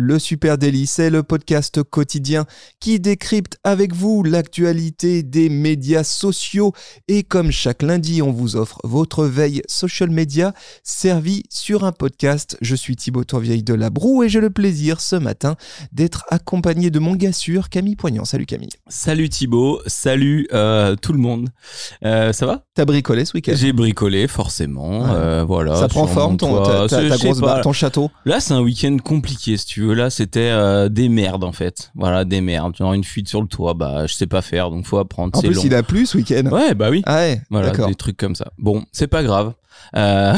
Le 0.00 0.20
Super 0.20 0.58
Daily, 0.58 0.86
c'est 0.86 1.10
le 1.10 1.24
podcast 1.24 1.82
quotidien 1.82 2.46
qui 2.78 3.00
décrypte 3.00 3.58
avec 3.64 3.92
vous 3.92 4.22
l'actualité 4.22 5.24
des 5.24 5.48
médias 5.48 6.04
sociaux. 6.04 6.72
Et 7.08 7.24
comme 7.24 7.50
chaque 7.50 7.82
lundi, 7.82 8.22
on 8.22 8.30
vous 8.30 8.54
offre 8.54 8.78
votre 8.84 9.24
veille 9.24 9.60
social 9.66 10.10
media 10.10 10.54
servie 10.84 11.42
sur 11.50 11.82
un 11.82 11.90
podcast. 11.90 12.56
Je 12.60 12.76
suis 12.76 12.94
Thibaut 12.94 13.24
Tourvieille 13.24 13.64
de 13.64 13.74
La 13.74 13.90
Broue 13.90 14.22
et 14.22 14.28
j'ai 14.28 14.38
le 14.38 14.50
plaisir 14.50 15.00
ce 15.00 15.16
matin 15.16 15.56
d'être 15.90 16.24
accompagné 16.30 16.92
de 16.92 17.00
mon 17.00 17.16
gars 17.16 17.32
sûr, 17.32 17.68
Camille 17.68 17.96
Poignant. 17.96 18.24
Salut 18.24 18.46
Camille. 18.46 18.70
Salut 18.86 19.28
Thibaut, 19.28 19.80
salut 19.86 20.46
euh, 20.52 20.94
tout 20.94 21.12
le 21.12 21.18
monde. 21.18 21.48
Euh, 22.04 22.32
ça 22.32 22.46
va? 22.46 22.62
T'as 22.74 22.84
bricolé 22.84 23.24
ce 23.24 23.32
week-end? 23.36 23.54
J'ai 23.56 23.72
bricolé 23.72 24.28
forcément. 24.28 25.00
Ouais. 25.00 25.10
Euh, 25.10 25.44
voilà. 25.44 25.74
Ça 25.74 25.88
prend 25.88 26.06
forme 26.06 26.36
ton, 26.36 26.62
ta, 26.62 26.86
grosse 27.16 27.40
barre, 27.40 27.62
ton 27.62 27.72
château? 27.72 28.12
Là, 28.24 28.38
c'est 28.38 28.54
un 28.54 28.60
week-end 28.60 28.96
compliqué, 29.02 29.56
si 29.56 29.66
tu 29.66 29.80
veux. 29.80 29.87
Là, 29.92 30.10
c'était 30.10 30.50
euh, 30.50 30.88
des 30.88 31.08
merdes, 31.08 31.44
en 31.44 31.52
fait. 31.52 31.90
Voilà, 31.94 32.24
des 32.24 32.40
merdes. 32.40 32.76
Genre 32.76 32.92
une 32.94 33.04
fuite 33.04 33.28
sur 33.28 33.40
le 33.40 33.48
toit, 33.48 33.74
bah, 33.74 34.06
je 34.06 34.14
sais 34.14 34.26
pas 34.26 34.42
faire, 34.42 34.70
donc 34.70 34.86
faut 34.86 34.98
apprendre. 34.98 35.36
En 35.36 35.40
C'est 35.40 35.46
plus, 35.48 35.56
long. 35.56 35.62
il 35.64 35.74
a 35.74 35.82
plu 35.82 36.06
ce 36.06 36.16
week-end. 36.16 36.46
Ouais, 36.50 36.74
bah 36.74 36.88
oui. 36.90 37.02
Ah 37.06 37.16
ouais, 37.16 37.40
Voilà, 37.50 37.70
d'accord. 37.70 37.88
des 37.88 37.94
trucs 37.94 38.16
comme 38.16 38.34
ça. 38.34 38.52
Bon, 38.58 38.84
c'est 38.92 39.06
pas 39.08 39.22
grave. 39.22 39.52
Euh, 39.96 40.34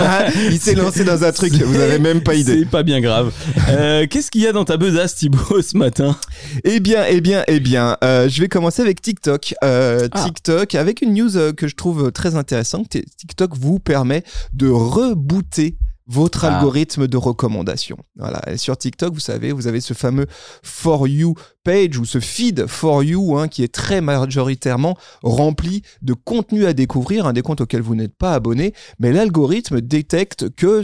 il 0.50 0.58
s'est 0.58 0.74
lancé 0.76 1.04
dans 1.04 1.24
un 1.24 1.32
truc, 1.32 1.52
vous 1.52 1.80
avez 1.80 1.98
même 1.98 2.22
pas 2.22 2.34
idée. 2.34 2.60
C'est 2.60 2.70
pas 2.70 2.82
bien 2.82 3.00
grave. 3.00 3.32
Euh, 3.68 4.06
Qu'est-ce 4.08 4.30
qu'il 4.30 4.40
y 4.42 4.46
a 4.46 4.52
dans 4.52 4.64
ta 4.64 4.76
besace, 4.76 5.16
Thibaut, 5.16 5.60
ce 5.60 5.76
matin? 5.76 6.16
Eh 6.62 6.80
bien, 6.80 7.04
eh 7.08 7.20
bien, 7.20 7.42
eh 7.48 7.60
bien, 7.60 7.96
euh, 8.04 8.28
je 8.28 8.40
vais 8.40 8.48
commencer 8.48 8.80
avec 8.82 9.02
TikTok. 9.02 9.54
Euh, 9.64 10.08
Ah. 10.12 10.24
TikTok, 10.24 10.74
avec 10.76 11.02
une 11.02 11.12
news 11.12 11.36
euh, 11.36 11.52
que 11.52 11.66
je 11.68 11.74
trouve 11.74 12.12
très 12.12 12.36
intéressante. 12.36 12.88
TikTok 13.18 13.56
vous 13.58 13.78
permet 13.80 14.22
de 14.54 14.68
rebooter 14.70 15.76
votre 16.06 16.44
Ah. 16.44 16.58
algorithme 16.58 17.06
de 17.08 17.16
recommandation. 17.16 17.96
Voilà. 18.16 18.40
Et 18.50 18.56
sur 18.56 18.76
TikTok, 18.76 19.14
vous 19.14 19.20
savez, 19.20 19.52
vous 19.52 19.66
avez 19.66 19.80
ce 19.80 19.94
fameux 19.94 20.26
For 20.62 21.08
You 21.08 21.34
page 21.64 21.96
ou 21.98 22.04
ce 22.04 22.20
feed 22.20 22.66
For 22.66 23.02
You 23.02 23.38
hein, 23.38 23.48
qui 23.48 23.62
est 23.62 23.72
très 23.72 24.00
majoritairement 24.00 24.96
rempli 25.22 25.82
de 26.02 26.12
contenu 26.12 26.66
à 26.66 26.72
découvrir, 26.74 27.26
un 27.26 27.32
des 27.32 27.42
comptes 27.42 27.62
auxquels 27.62 27.80
vous 27.82 27.94
n'êtes 27.94 28.16
pas 28.16 28.34
abonné, 28.34 28.74
mais 28.98 29.12
l'algorithme 29.12 29.80
détecte 29.80 30.54
que 30.54 30.82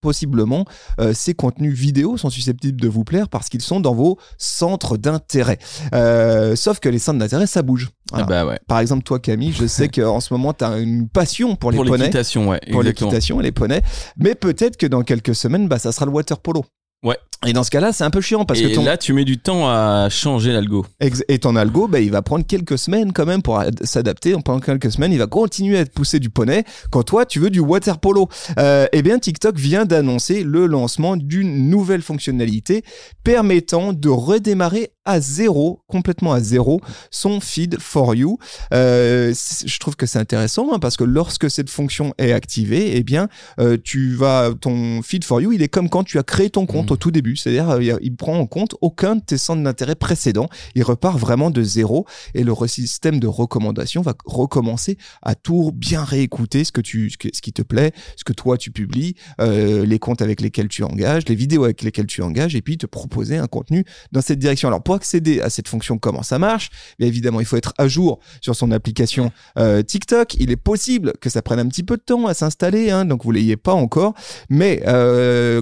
possiblement 0.00 0.64
euh, 1.00 1.12
ces 1.12 1.34
contenus 1.34 1.74
vidéo 1.76 2.16
sont 2.16 2.30
susceptibles 2.30 2.80
de 2.80 2.88
vous 2.88 3.02
plaire 3.02 3.28
parce 3.28 3.48
qu'ils 3.48 3.62
sont 3.62 3.80
dans 3.80 3.94
vos 3.94 4.18
centres 4.38 4.96
d'intérêt. 4.96 5.58
Euh, 5.94 6.54
sauf 6.54 6.78
que 6.80 6.88
les 6.88 6.98
centres 7.00 7.18
d'intérêt, 7.18 7.46
ça 7.46 7.62
bouge. 7.62 7.90
Ah 8.12 8.22
Bah 8.24 8.46
ouais. 8.46 8.58
Par 8.68 8.78
exemple, 8.80 9.02
toi, 9.02 9.18
Camille, 9.18 9.52
je 9.52 9.66
sais 9.66 9.88
qu'en 9.94 10.20
ce 10.20 10.32
moment, 10.32 10.52
tu 10.52 10.64
as 10.64 10.78
une 10.78 11.08
passion 11.08 11.56
pour 11.56 11.70
les 11.70 11.76
Pour 11.76 11.86
poneys. 11.86 12.04
l'équitation, 12.04 12.48
ouais. 12.48 12.60
Pour 12.70 12.82
l'équitation 12.82 13.40
et 13.40 13.42
les 13.42 13.52
poneys. 13.52 13.82
Mais 14.16 14.34
peut-être 14.34 14.76
que 14.76 14.86
dans 14.86 15.02
quelques 15.02 15.34
semaines, 15.34 15.68
bah, 15.68 15.78
ça 15.78 15.92
sera 15.92 16.06
le 16.06 16.12
water 16.12 16.38
polo. 16.38 16.64
Ouais. 17.02 17.18
Et 17.46 17.52
dans 17.52 17.62
ce 17.64 17.70
cas-là, 17.70 17.92
c'est 17.92 18.02
un 18.02 18.10
peu 18.10 18.20
chiant 18.22 18.44
parce 18.44 18.60
Et 18.60 18.70
que 18.70 18.74
ton, 18.74 18.84
là, 18.84 18.96
tu 18.96 19.12
mets 19.12 19.24
du 19.24 19.38
temps 19.38 19.68
à 19.68 20.08
changer 20.10 20.52
l'algo. 20.52 20.86
et 21.00 21.38
ton 21.38 21.54
algo, 21.54 21.86
bah, 21.86 22.00
il 22.00 22.10
va 22.10 22.22
prendre 22.22 22.46
quelques 22.46 22.78
semaines 22.78 23.12
quand 23.12 23.26
même 23.26 23.42
pour 23.42 23.58
ad- 23.58 23.84
s'adapter. 23.84 24.34
Pendant 24.44 24.58
quelques 24.60 24.90
semaines, 24.90 25.12
il 25.12 25.18
va 25.18 25.26
continuer 25.26 25.78
à 25.78 25.84
te 25.84 25.90
pousser 25.92 26.18
du 26.18 26.30
poney 26.30 26.64
quand 26.90 27.02
toi, 27.02 27.26
tu 27.26 27.38
veux 27.38 27.50
du 27.50 27.60
water 27.60 27.98
polo. 27.98 28.28
Euh, 28.58 28.86
eh 28.92 29.02
bien, 29.02 29.18
TikTok 29.18 29.56
vient 29.58 29.84
d'annoncer 29.84 30.42
le 30.44 30.66
lancement 30.66 31.16
d'une 31.16 31.68
nouvelle 31.68 32.02
fonctionnalité 32.02 32.82
permettant 33.22 33.92
de 33.92 34.08
redémarrer 34.08 34.90
à 35.04 35.20
zéro, 35.20 35.82
complètement 35.86 36.32
à 36.32 36.40
zéro, 36.40 36.80
son 37.10 37.40
feed 37.40 37.78
for 37.80 38.14
you. 38.14 38.38
Euh, 38.74 39.32
je 39.64 39.78
trouve 39.78 39.94
que 39.94 40.06
c'est 40.06 40.18
intéressant 40.18 40.72
hein, 40.72 40.78
parce 40.80 40.96
que 40.96 41.04
lorsque 41.04 41.48
cette 41.48 41.70
fonction 41.70 42.12
est 42.18 42.32
activée, 42.32 42.96
eh 42.96 43.02
bien, 43.04 43.28
euh, 43.60 43.76
tu 43.82 44.14
vas 44.14 44.50
ton 44.60 45.02
feed 45.02 45.22
for 45.22 45.40
you, 45.40 45.52
il 45.52 45.62
est 45.62 45.68
comme 45.68 45.88
quand 45.88 46.02
tu 46.02 46.18
as 46.18 46.24
créé 46.24 46.50
ton 46.50 46.66
compte 46.66 46.86
Mhm. 46.86 46.92
au 46.92 46.96
tout 46.96 47.10
début, 47.12 47.25
c'est-à-dire 47.34 47.70
euh, 47.70 47.82
il- 48.02 48.14
prend 48.16 48.38
en 48.38 48.46
compte 48.46 48.76
aucun 48.80 49.16
de 49.16 49.20
tes 49.20 49.36
centres 49.38 49.62
d'intérêt 49.62 49.94
précédents, 49.96 50.48
il 50.74 50.82
repart 50.84 51.18
vraiment 51.18 51.50
de 51.50 51.62
zéro 51.62 52.06
et 52.34 52.44
le 52.44 52.54
système 52.66 53.18
de 53.20 53.26
recommandation 53.26 54.02
va 54.02 54.14
recommencer 54.24 54.96
à 55.22 55.34
tout 55.34 55.72
bien 55.74 56.04
réécouter 56.04 56.64
ce 56.64 56.72
que 56.72 56.80
tu 56.80 57.10
ce, 57.10 57.16
ce 57.32 57.40
qui 57.40 57.52
te 57.52 57.62
plaît, 57.62 57.92
ce 58.16 58.24
que 58.24 58.32
toi 58.32 58.56
tu 58.58 58.70
publies, 58.70 59.14
euh, 59.40 59.84
les 59.84 59.98
comptes 59.98 60.22
avec 60.22 60.40
lesquels 60.40 60.68
tu 60.68 60.82
engages, 60.82 61.24
les 61.28 61.34
vidéos 61.34 61.64
avec 61.64 61.82
lesquelles 61.82 62.06
tu 62.06 62.22
engages 62.22 62.54
et 62.54 62.62
puis 62.62 62.76
te 62.78 62.86
proposer 62.86 63.36
un 63.38 63.46
contenu 63.46 63.84
dans 64.12 64.20
cette 64.20 64.38
direction. 64.38 64.68
Alors 64.68 64.82
pour 64.82 64.94
accéder 64.94 65.40
à 65.40 65.50
cette 65.50 65.68
fonction, 65.68 65.98
comment 65.98 66.22
ça 66.22 66.38
marche? 66.38 66.70
Bien 66.98 67.08
évidemment, 67.08 67.40
il 67.40 67.46
faut 67.46 67.56
être 67.56 67.72
à 67.78 67.88
jour 67.88 68.18
sur 68.40 68.54
son 68.54 68.70
application 68.70 69.30
euh, 69.58 69.82
TikTok. 69.82 70.34
Il 70.38 70.50
est 70.50 70.56
possible 70.56 71.12
que 71.20 71.30
ça 71.30 71.40
prenne 71.42 71.58
un 71.58 71.66
petit 71.68 71.82
peu 71.82 71.96
de 71.96 72.02
temps 72.02 72.26
à 72.26 72.34
s'installer, 72.34 72.90
hein, 72.90 73.04
donc 73.04 73.24
vous 73.24 73.30
l'ayez 73.32 73.56
pas 73.56 73.72
encore. 73.72 74.14
Mais 74.50 74.82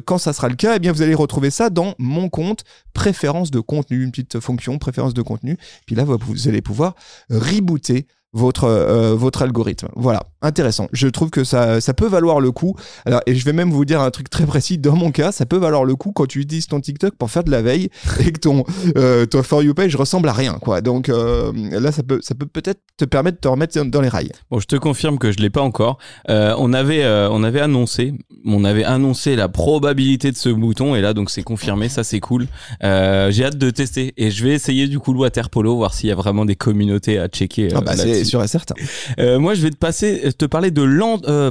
quand 0.05 0.19
ça 0.19 0.33
sera 0.33 0.49
le 0.49 0.57
cas, 0.57 0.77
eh 0.77 0.79
bien 0.79 0.93
vous 0.93 1.03
allez 1.03 1.15
retrouver 1.15 1.51
ça 1.55 1.71
dans 1.71 1.95
mon 1.99 2.29
compte 2.29 2.65
préférence 2.93 3.51
de 3.51 3.61
contenu, 3.61 4.03
une 4.03 4.11
petite 4.11 4.41
fonction 4.41 4.79
préférence 4.79 5.15
de 5.15 5.23
contenu. 5.23 5.57
Puis 5.87 5.95
là, 5.95 6.05
vous, 6.05 6.49
allez 6.49 6.63
pouvoir 6.63 6.95
rebooter 7.31 8.07
votre 8.35 8.65
euh, 8.65 9.15
votre 9.15 9.43
algorithme. 9.43 9.89
Voilà, 9.97 10.25
intéressant. 10.43 10.89
Je 10.93 11.09
trouve 11.09 11.31
que 11.31 11.45
ça 11.45 11.81
ça 11.81 11.95
peut 11.95 12.07
valoir 12.07 12.41
le 12.41 12.53
coup. 12.53 12.77
Alors 13.07 13.23
et 13.27 13.35
je 13.35 13.45
vais 13.45 13.55
même 13.55 13.71
vous 13.71 13.87
dire 13.87 14.01
un 14.01 14.11
truc 14.11 14.29
très 14.29 14.45
précis 14.45 14.77
dans 14.77 14.97
mon 14.97 15.11
cas, 15.11 15.33
ça 15.33 15.47
peut 15.47 15.57
valoir 15.57 15.85
le 15.85 15.97
coup 15.97 16.13
quand 16.13 16.27
tu 16.27 16.41
utilises 16.41 16.67
ton 16.67 16.81
TikTok 16.81 17.15
pour 17.17 17.31
faire 17.31 17.45
de 17.45 17.51
la 17.51 17.63
veille 17.63 17.89
et 18.21 18.33
que 18.33 18.41
ton 18.41 18.65
euh, 18.97 19.25
ton 19.25 19.43
for 19.43 19.63
you 19.63 19.73
page 19.73 19.97
ressemble 19.97 20.29
à 20.29 20.33
rien 20.33 20.59
quoi. 20.61 20.83
Donc 20.83 21.09
euh, 21.09 21.53
là 21.71 21.93
ça 21.93 22.03
peut 22.03 22.19
ça 22.23 22.35
peut 22.35 22.47
peut-être 22.47 22.81
te 22.97 23.05
permettre 23.05 23.37
de 23.39 23.41
te 23.41 23.49
remettre 23.49 23.83
dans 23.83 24.01
les 24.01 24.09
rails. 24.09 24.31
Bon, 24.51 24.61
je 24.61 24.67
te 24.67 24.77
confirme 24.77 25.19
que 25.19 25.33
je 25.33 25.39
l'ai 25.39 25.51
pas 25.51 25.63
encore. 25.63 25.99
Euh, 26.29 26.55
on 26.59 26.73
avait, 26.73 27.05
euh, 27.05 27.29
on 27.31 27.43
avait 27.43 27.61
annoncé, 27.61 28.15
on 28.45 28.65
avait 28.65 28.85
annoncé 28.85 29.37
la 29.37 29.49
probabilité 29.49 30.31
de 30.31 30.37
ce 30.37 30.49
bouton 30.49 30.95
et 30.95 31.01
là 31.01 31.15
donc 31.15 31.31
c'est 31.31 31.43
confirmé, 31.43 31.89
ça 31.89 32.05
c'est 32.05 32.21
cool. 32.21 32.47
Euh, 32.83 33.31
J'ai 33.31 33.45
hâte 33.45 33.59
de 33.59 33.71
tester 33.71 34.15
et 34.17 34.31
je 34.31 34.45
vais 34.45 34.53
essayer 34.53 34.87
du 34.87 34.99
coup 34.99 35.13
le 35.13 35.21
water 35.21 35.51
polo 35.51 35.77
voir 35.77 35.95
s'il 35.95 36.09
y 36.09 36.13
a 36.13 36.15
vraiment 36.15 36.45
des 36.45 36.57
communautés 36.57 37.19
à 37.19 37.29
checker. 37.29 37.69
Ah 37.75 37.81
bah, 37.81 37.95
c'est 38.25 38.31
sûr 38.31 38.43
et 38.43 38.49
certain. 38.49 38.75
Euh, 39.19 39.39
moi 39.39 39.55
je 39.55 39.63
vais 39.63 39.71
te 39.71 39.77
passer, 39.77 40.33
te 40.37 40.45
parler 40.47 40.71
de 40.71 40.83
land, 40.83 41.21
euh, 41.27 41.51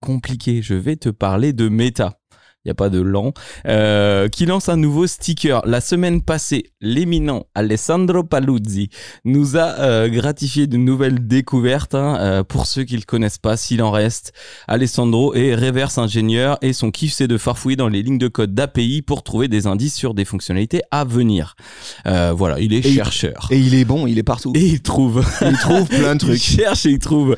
compliqué. 0.00 0.62
Je 0.62 0.74
vais 0.74 0.96
te 0.96 1.08
parler 1.08 1.52
de 1.52 1.68
Meta. 1.68 2.18
Il 2.64 2.68
n'y 2.68 2.70
a 2.70 2.74
pas 2.76 2.90
de 2.90 3.00
lent, 3.00 3.32
euh, 3.66 4.28
qui 4.28 4.46
lance 4.46 4.68
un 4.68 4.76
nouveau 4.76 5.08
sticker. 5.08 5.62
La 5.66 5.80
semaine 5.80 6.22
passée, 6.22 6.70
l'éminent 6.80 7.44
Alessandro 7.56 8.22
Paluzzi 8.22 8.88
nous 9.24 9.56
a 9.56 9.80
euh, 9.80 10.08
gratifié 10.08 10.68
de 10.68 10.76
nouvelles 10.76 11.26
découvertes. 11.26 11.96
hein. 11.96 12.18
Euh, 12.20 12.44
pour 12.44 12.66
ceux 12.66 12.84
qui 12.84 12.94
le 12.94 13.02
connaissent 13.02 13.38
pas, 13.38 13.56
s'il 13.56 13.82
en 13.82 13.90
reste, 13.90 14.32
Alessandro 14.68 15.34
est 15.34 15.56
reverse 15.56 15.98
ingénieur 15.98 16.56
et 16.62 16.72
son 16.72 16.92
kiff 16.92 17.12
c'est 17.14 17.26
de 17.26 17.36
farfouiller 17.36 17.74
dans 17.74 17.88
les 17.88 18.00
lignes 18.00 18.18
de 18.18 18.28
code 18.28 18.54
d'API 18.54 19.02
pour 19.02 19.24
trouver 19.24 19.48
des 19.48 19.66
indices 19.66 19.96
sur 19.96 20.14
des 20.14 20.24
fonctionnalités 20.24 20.82
à 20.92 21.02
venir. 21.04 21.56
Euh, 22.06 22.32
voilà, 22.32 22.60
il 22.60 22.72
est 22.72 22.86
Et 22.86 22.90
il- 22.90 22.94
chercheur. 22.94 23.48
Et 23.50 23.58
il 23.58 23.74
est 23.74 23.84
bon, 23.84 24.06
il 24.06 24.18
est 24.20 24.22
partout. 24.22 24.52
Et 24.54 24.64
il 24.64 24.82
trouve. 24.82 25.24
il 25.44 25.56
trouve 25.58 25.88
plein 25.88 26.14
de 26.14 26.22
Il 26.22 26.26
trucs. 26.28 26.40
cherche 26.40 26.86
et 26.86 26.90
il 26.90 27.00
trouve. 27.00 27.34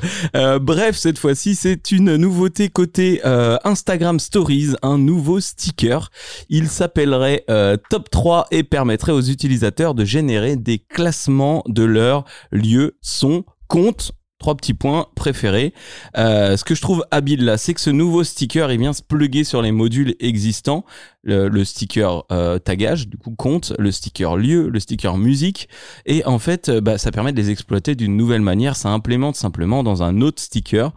Bref, 0.60 0.96
cette 0.98 1.16
fois-ci, 1.18 1.54
c'est 1.54 1.92
une 1.92 2.16
nouveauté 2.16 2.68
côté 2.68 3.22
Instagram 3.64 4.20
Stories, 4.20 4.74
un 4.82 4.98
nouveau 4.98 5.13
sticker. 5.40 6.10
Il 6.48 6.68
s'appellerait 6.68 7.44
euh, 7.50 7.76
Top 7.90 8.10
3 8.10 8.46
et 8.50 8.62
permettrait 8.62 9.12
aux 9.12 9.20
utilisateurs 9.20 9.94
de 9.94 10.04
générer 10.04 10.56
des 10.56 10.78
classements 10.78 11.62
de 11.66 11.84
leur 11.84 12.24
lieu, 12.50 12.98
son 13.00 13.44
compte. 13.68 14.12
Trois 14.44 14.56
petits 14.56 14.74
points 14.74 15.06
préférés. 15.14 15.72
Euh, 16.18 16.58
ce 16.58 16.64
que 16.64 16.74
je 16.74 16.82
trouve 16.82 17.06
habile 17.10 17.46
là, 17.46 17.56
c'est 17.56 17.72
que 17.72 17.80
ce 17.80 17.88
nouveau 17.88 18.24
sticker, 18.24 18.70
il 18.70 18.78
vient 18.78 18.92
se 18.92 19.00
plugger 19.00 19.42
sur 19.42 19.62
les 19.62 19.72
modules 19.72 20.16
existants. 20.20 20.84
Le, 21.26 21.48
le 21.48 21.64
sticker 21.64 22.24
euh, 22.30 22.58
tagage, 22.58 23.08
du 23.08 23.16
coup, 23.16 23.30
compte, 23.34 23.72
le 23.78 23.90
sticker 23.90 24.36
lieu, 24.36 24.68
le 24.68 24.78
sticker 24.78 25.16
musique. 25.16 25.70
Et 26.04 26.22
en 26.26 26.38
fait, 26.38 26.68
euh, 26.68 26.82
bah, 26.82 26.98
ça 26.98 27.10
permet 27.10 27.32
de 27.32 27.40
les 27.40 27.48
exploiter 27.48 27.94
d'une 27.94 28.14
nouvelle 28.14 28.42
manière. 28.42 28.76
Ça 28.76 28.90
implémente 28.90 29.34
simplement 29.34 29.82
dans 29.82 30.02
un 30.02 30.20
autre 30.20 30.42
sticker. 30.42 30.92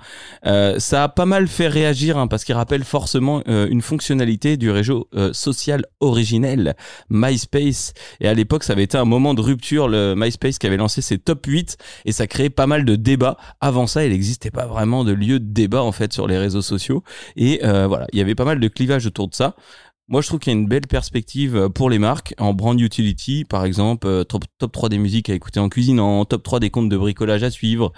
Euh, 0.45 0.77
ça 0.79 1.05
a 1.05 1.07
pas 1.07 1.25
mal 1.25 1.47
fait 1.47 1.69
réagir 1.69 2.17
hein, 2.17 2.27
parce 2.27 2.43
qu'il 2.43 2.55
rappelle 2.55 2.83
forcément 2.83 3.41
euh, 3.47 3.69
une 3.69 3.81
fonctionnalité 3.81 4.57
du 4.57 4.69
réseau 4.69 5.07
social 5.31 5.85
originel, 6.01 6.75
MySpace. 7.09 7.93
Et 8.19 8.27
à 8.27 8.33
l'époque, 8.33 8.65
ça 8.65 8.73
avait 8.73 8.83
été 8.83 8.97
un 8.97 9.05
moment 9.05 9.33
de 9.33 9.39
rupture, 9.39 9.87
le 9.87 10.15
MySpace 10.17 10.59
qui 10.59 10.67
avait 10.67 10.75
lancé 10.75 11.01
ses 11.01 11.17
top 11.17 11.45
8 11.45 11.77
et 12.03 12.11
ça 12.11 12.27
créait 12.27 12.49
pas 12.49 12.67
mal 12.67 12.83
de 12.83 12.97
débats. 12.97 13.36
Avant 13.61 13.87
ça, 13.87 14.05
il 14.05 14.11
n'existait 14.11 14.51
pas 14.51 14.65
vraiment 14.65 15.03
de 15.03 15.13
lieu 15.13 15.39
de 15.39 15.51
débat 15.51 15.83
en 15.83 15.91
fait 15.91 16.13
sur 16.13 16.27
les 16.27 16.37
réseaux 16.37 16.61
sociaux. 16.61 17.03
Et 17.35 17.61
euh, 17.63 17.87
voilà, 17.87 18.07
il 18.13 18.19
y 18.19 18.21
avait 18.21 18.35
pas 18.35 18.45
mal 18.45 18.59
de 18.59 18.67
clivages 18.67 19.05
autour 19.05 19.27
de 19.27 19.35
ça. 19.35 19.55
Moi, 20.09 20.21
je 20.21 20.27
trouve 20.27 20.39
qu'il 20.39 20.53
y 20.53 20.55
a 20.55 20.59
une 20.59 20.67
belle 20.67 20.87
perspective 20.87 21.57
euh, 21.57 21.69
pour 21.69 21.89
les 21.89 21.99
marques 21.99 22.33
en 22.37 22.53
brand 22.53 22.79
utility, 22.79 23.43
par 23.43 23.65
exemple, 23.65 24.07
euh, 24.07 24.23
top, 24.23 24.45
top 24.57 24.71
3 24.71 24.87
des 24.87 24.99
musiques 24.99 25.29
à 25.29 25.33
écouter 25.33 25.59
en 25.59 25.67
cuisinant, 25.67 26.23
top 26.23 26.43
3 26.43 26.61
des 26.61 26.69
comptes 26.69 26.87
de 26.87 26.97
bricolage 26.97 27.43
à 27.43 27.51
suivre, 27.51 27.91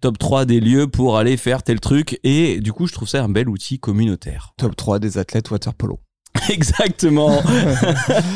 top 0.00 0.18
3 0.18 0.44
des 0.44 0.58
lieux 0.58 0.88
pour 0.88 1.18
aller 1.18 1.36
faire 1.36 1.62
tel 1.62 1.78
truc. 1.78 2.18
Et 2.24 2.60
du 2.60 2.72
coup, 2.72 2.88
je 2.88 2.92
trouve 2.92 3.08
ça 3.08 3.22
un 3.22 3.28
bel 3.28 3.48
outil 3.48 3.78
communautaire. 3.78 4.54
Top 4.56 4.74
3 4.74 4.98
des 4.98 5.18
athlètes 5.18 5.52
water 5.52 5.72
polo. 5.74 6.00
Exactement. 6.48 7.28
Moi, 7.42 7.42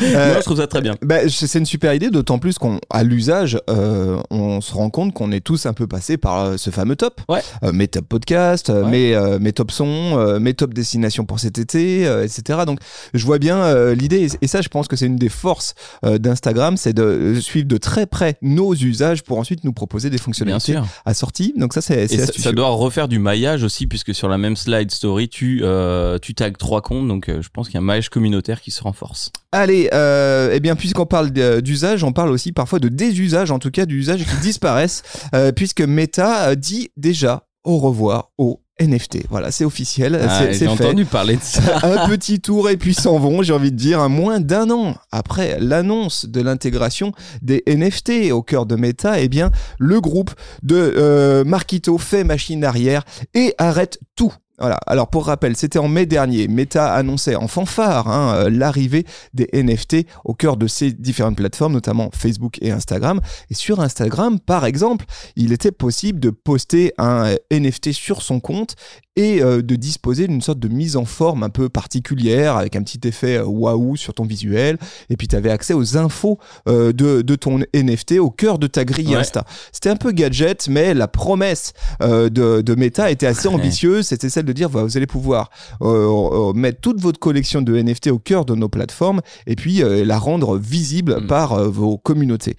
je 0.00 0.40
trouve 0.44 0.58
ça 0.58 0.66
très 0.66 0.80
bien. 0.80 0.96
Bah, 1.02 1.28
c'est 1.28 1.58
une 1.58 1.66
super 1.66 1.92
idée, 1.94 2.10
d'autant 2.10 2.38
plus 2.38 2.56
qu'à 2.58 3.02
l'usage, 3.02 3.58
euh, 3.70 4.20
on 4.30 4.60
se 4.60 4.72
rend 4.74 4.90
compte 4.90 5.12
qu'on 5.14 5.32
est 5.32 5.40
tous 5.40 5.66
un 5.66 5.72
peu 5.72 5.86
passés 5.86 6.16
par 6.16 6.40
euh, 6.44 6.56
ce 6.56 6.70
fameux 6.70 6.96
top. 6.96 7.20
Ouais. 7.28 7.40
Euh, 7.64 7.72
mes 7.72 7.88
top 7.88 8.06
podcast, 8.08 8.70
euh, 8.70 8.84
Ouais. 8.84 8.90
mes, 8.90 9.14
euh, 9.14 9.38
mes 9.38 9.52
top 9.52 9.70
sons, 9.70 10.18
euh, 10.18 10.38
mes 10.38 10.54
top 10.54 10.74
destinations 10.74 11.24
pour 11.24 11.40
cet 11.40 11.58
été, 11.58 12.06
euh, 12.06 12.24
etc. 12.24 12.60
Donc, 12.66 12.80
je 13.14 13.24
vois 13.24 13.38
bien 13.38 13.56
euh, 13.58 13.94
l'idée, 13.94 14.26
et, 14.26 14.28
et 14.42 14.46
ça, 14.46 14.60
je 14.60 14.68
pense 14.68 14.86
que 14.88 14.96
c'est 14.96 15.06
une 15.06 15.16
des 15.16 15.28
forces 15.30 15.74
euh, 16.04 16.18
d'Instagram, 16.18 16.76
c'est 16.76 16.92
de 16.92 17.02
euh, 17.02 17.40
suivre 17.40 17.66
de 17.66 17.76
très 17.78 18.06
près 18.06 18.36
nos 18.42 18.74
usages 18.74 19.22
pour 19.22 19.38
ensuite 19.38 19.64
nous 19.64 19.72
proposer 19.72 20.10
des 20.10 20.16
Bien 20.16 20.24
fonctionnalités 20.24 20.72
sûr. 20.72 20.86
assorties. 21.06 21.54
Donc, 21.56 21.72
ça, 21.72 21.80
c'est 21.80 22.06
ça, 22.08 22.26
ça 22.26 22.52
doit 22.52 22.68
refaire 22.68 23.08
du 23.08 23.18
maillage 23.18 23.62
aussi, 23.64 23.86
puisque 23.86 24.14
sur 24.14 24.28
la 24.28 24.38
même 24.38 24.56
slide 24.56 24.90
story, 24.90 25.28
tu, 25.28 25.60
euh, 25.62 26.18
tu 26.20 26.34
tags 26.34 26.50
trois 26.52 26.82
comptes, 26.82 27.08
donc 27.08 27.28
euh, 27.28 27.40
je 27.42 27.48
pense 27.52 27.66
qu'il 27.68 27.74
y 27.74 27.78
a 27.78 27.80
un 27.80 27.85
maillage 27.86 28.10
communautaire 28.10 28.60
qui 28.60 28.70
se 28.70 28.82
renforce. 28.82 29.30
Allez, 29.52 29.88
euh, 29.94 30.50
eh 30.52 30.60
bien, 30.60 30.76
puisqu'on 30.76 31.06
parle 31.06 31.30
de- 31.30 31.60
d'usage, 31.60 32.04
on 32.04 32.12
parle 32.12 32.30
aussi 32.30 32.52
parfois 32.52 32.78
de 32.78 32.88
désusage, 32.88 33.50
en 33.50 33.58
tout 33.58 33.70
cas 33.70 33.86
d'usages 33.86 34.24
qui 34.24 34.36
disparaissent, 34.42 35.02
euh, 35.34 35.52
puisque 35.52 35.80
Meta 35.80 36.48
euh, 36.50 36.54
dit 36.54 36.90
déjà 36.98 37.46
au 37.64 37.78
revoir 37.78 38.30
aux 38.36 38.60
NFT. 38.78 39.24
Voilà, 39.30 39.50
c'est 39.50 39.64
officiel, 39.64 40.20
Ah, 40.22 40.38
c'est- 40.52 40.52
J'ai 40.52 40.68
entendu 40.68 41.06
parler 41.06 41.36
de 41.36 41.42
ça. 41.42 41.78
Un 41.82 42.06
petit 42.08 42.40
tour 42.40 42.68
et 42.68 42.76
puis 42.76 42.92
s'en 42.92 43.18
vont, 43.18 43.42
j'ai 43.42 43.54
envie 43.54 43.72
de 43.72 43.76
dire, 43.76 44.00
un 44.00 44.10
moins 44.10 44.38
d'un 44.38 44.68
an 44.70 44.94
après 45.10 45.56
l'annonce 45.60 46.26
de 46.26 46.42
l'intégration 46.42 47.12
des 47.40 47.62
NFT 47.66 48.32
au 48.32 48.42
cœur 48.42 48.66
de 48.66 48.76
Meta, 48.76 49.18
eh 49.18 49.28
bien, 49.28 49.50
le 49.78 49.98
groupe 50.02 50.32
de 50.62 50.76
euh, 50.76 51.42
Marquito 51.44 51.96
fait 51.96 52.22
machine 52.22 52.62
arrière 52.64 53.02
et 53.32 53.54
arrête 53.56 53.98
tout. 54.14 54.34
Voilà. 54.58 54.78
Alors 54.86 55.08
pour 55.08 55.26
rappel, 55.26 55.56
c'était 55.56 55.78
en 55.78 55.88
mai 55.88 56.06
dernier. 56.06 56.48
Meta 56.48 56.94
annonçait 56.94 57.36
en 57.36 57.48
fanfare 57.48 58.08
hein, 58.08 58.34
euh, 58.36 58.50
l'arrivée 58.50 59.04
des 59.34 59.48
NFT 59.52 60.06
au 60.24 60.34
cœur 60.34 60.56
de 60.56 60.66
ces 60.66 60.92
différentes 60.92 61.36
plateformes, 61.36 61.74
notamment 61.74 62.10
Facebook 62.14 62.58
et 62.62 62.70
Instagram. 62.70 63.20
Et 63.50 63.54
sur 63.54 63.80
Instagram, 63.80 64.40
par 64.40 64.64
exemple, 64.64 65.04
il 65.36 65.52
était 65.52 65.72
possible 65.72 66.20
de 66.20 66.30
poster 66.30 66.92
un 66.98 67.26
euh, 67.26 67.36
NFT 67.50 67.92
sur 67.92 68.22
son 68.22 68.40
compte 68.40 68.76
et 69.16 69.42
euh, 69.42 69.62
de 69.62 69.76
disposer 69.76 70.26
d'une 70.28 70.42
sorte 70.42 70.58
de 70.58 70.68
mise 70.68 70.96
en 70.96 71.06
forme 71.06 71.42
un 71.42 71.48
peu 71.48 71.68
particulière 71.68 72.56
avec 72.56 72.76
un 72.76 72.82
petit 72.82 73.00
effet 73.08 73.40
waouh 73.40 73.96
sur 73.96 74.14
ton 74.14 74.24
visuel. 74.24 74.78
Et 75.10 75.16
puis 75.16 75.26
tu 75.26 75.36
avais 75.36 75.50
accès 75.50 75.74
aux 75.74 75.96
infos 75.96 76.38
euh, 76.68 76.92
de, 76.92 77.22
de 77.22 77.34
ton 77.34 77.60
NFT 77.74 78.18
au 78.18 78.30
cœur 78.30 78.58
de 78.58 78.66
ta 78.66 78.84
grille 78.84 79.06
Ouais. 79.06 79.16
Insta. 79.16 79.44
C'était 79.70 79.90
un 79.90 79.96
peu 79.96 80.10
gadget, 80.10 80.66
mais 80.68 80.92
la 80.92 81.06
promesse 81.06 81.74
euh, 82.02 82.28
de, 82.28 82.60
de 82.60 82.74
Meta 82.74 83.08
était 83.10 83.26
assez 83.26 83.46
ambitieuse. 83.46 84.06
C'était 84.08 84.28
celle 84.28 84.45
de 84.46 84.52
dire 84.52 84.68
voilà, 84.70 84.86
vous 84.86 84.96
allez 84.96 85.06
pouvoir 85.06 85.50
euh, 85.82 85.86
euh, 85.86 86.52
mettre 86.54 86.80
toute 86.80 87.00
votre 87.00 87.18
collection 87.18 87.60
de 87.60 87.76
NFT 87.76 88.08
au 88.08 88.18
cœur 88.18 88.44
de 88.46 88.54
nos 88.54 88.68
plateformes 88.68 89.20
et 89.46 89.56
puis 89.56 89.82
euh, 89.82 90.04
la 90.04 90.18
rendre 90.18 90.56
visible 90.56 91.16
Mm. 91.20 91.26
par 91.26 91.62
vos 91.70 91.98
communautés. 91.98 92.56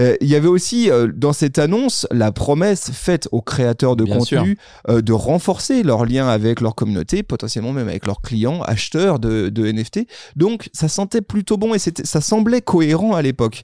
Euh, 0.00 0.16
Il 0.20 0.28
y 0.28 0.34
avait 0.34 0.48
aussi 0.48 0.90
euh, 0.90 1.08
dans 1.14 1.32
cette 1.32 1.58
annonce 1.58 2.06
la 2.10 2.32
promesse 2.32 2.90
faite 2.92 3.28
aux 3.32 3.42
créateurs 3.42 3.96
de 3.96 4.04
Bien 4.04 4.18
contenu 4.18 4.56
euh, 4.88 5.00
de 5.02 5.12
renforcer 5.12 5.82
leur 5.82 6.04
lien 6.04 6.28
avec 6.28 6.60
leur 6.60 6.74
communauté, 6.74 7.22
potentiellement 7.22 7.72
même 7.72 7.88
avec 7.88 8.06
leurs 8.06 8.20
clients, 8.20 8.62
acheteurs 8.62 9.18
de, 9.18 9.48
de 9.48 9.70
NFT. 9.70 10.00
Donc 10.36 10.68
ça 10.72 10.88
sentait 10.88 11.22
plutôt 11.22 11.56
bon 11.56 11.74
et 11.74 11.78
c'était- 11.78 12.04
ça 12.06 12.20
semblait 12.20 12.60
cohérent 12.62 13.14
à 13.14 13.22
l'époque. 13.22 13.62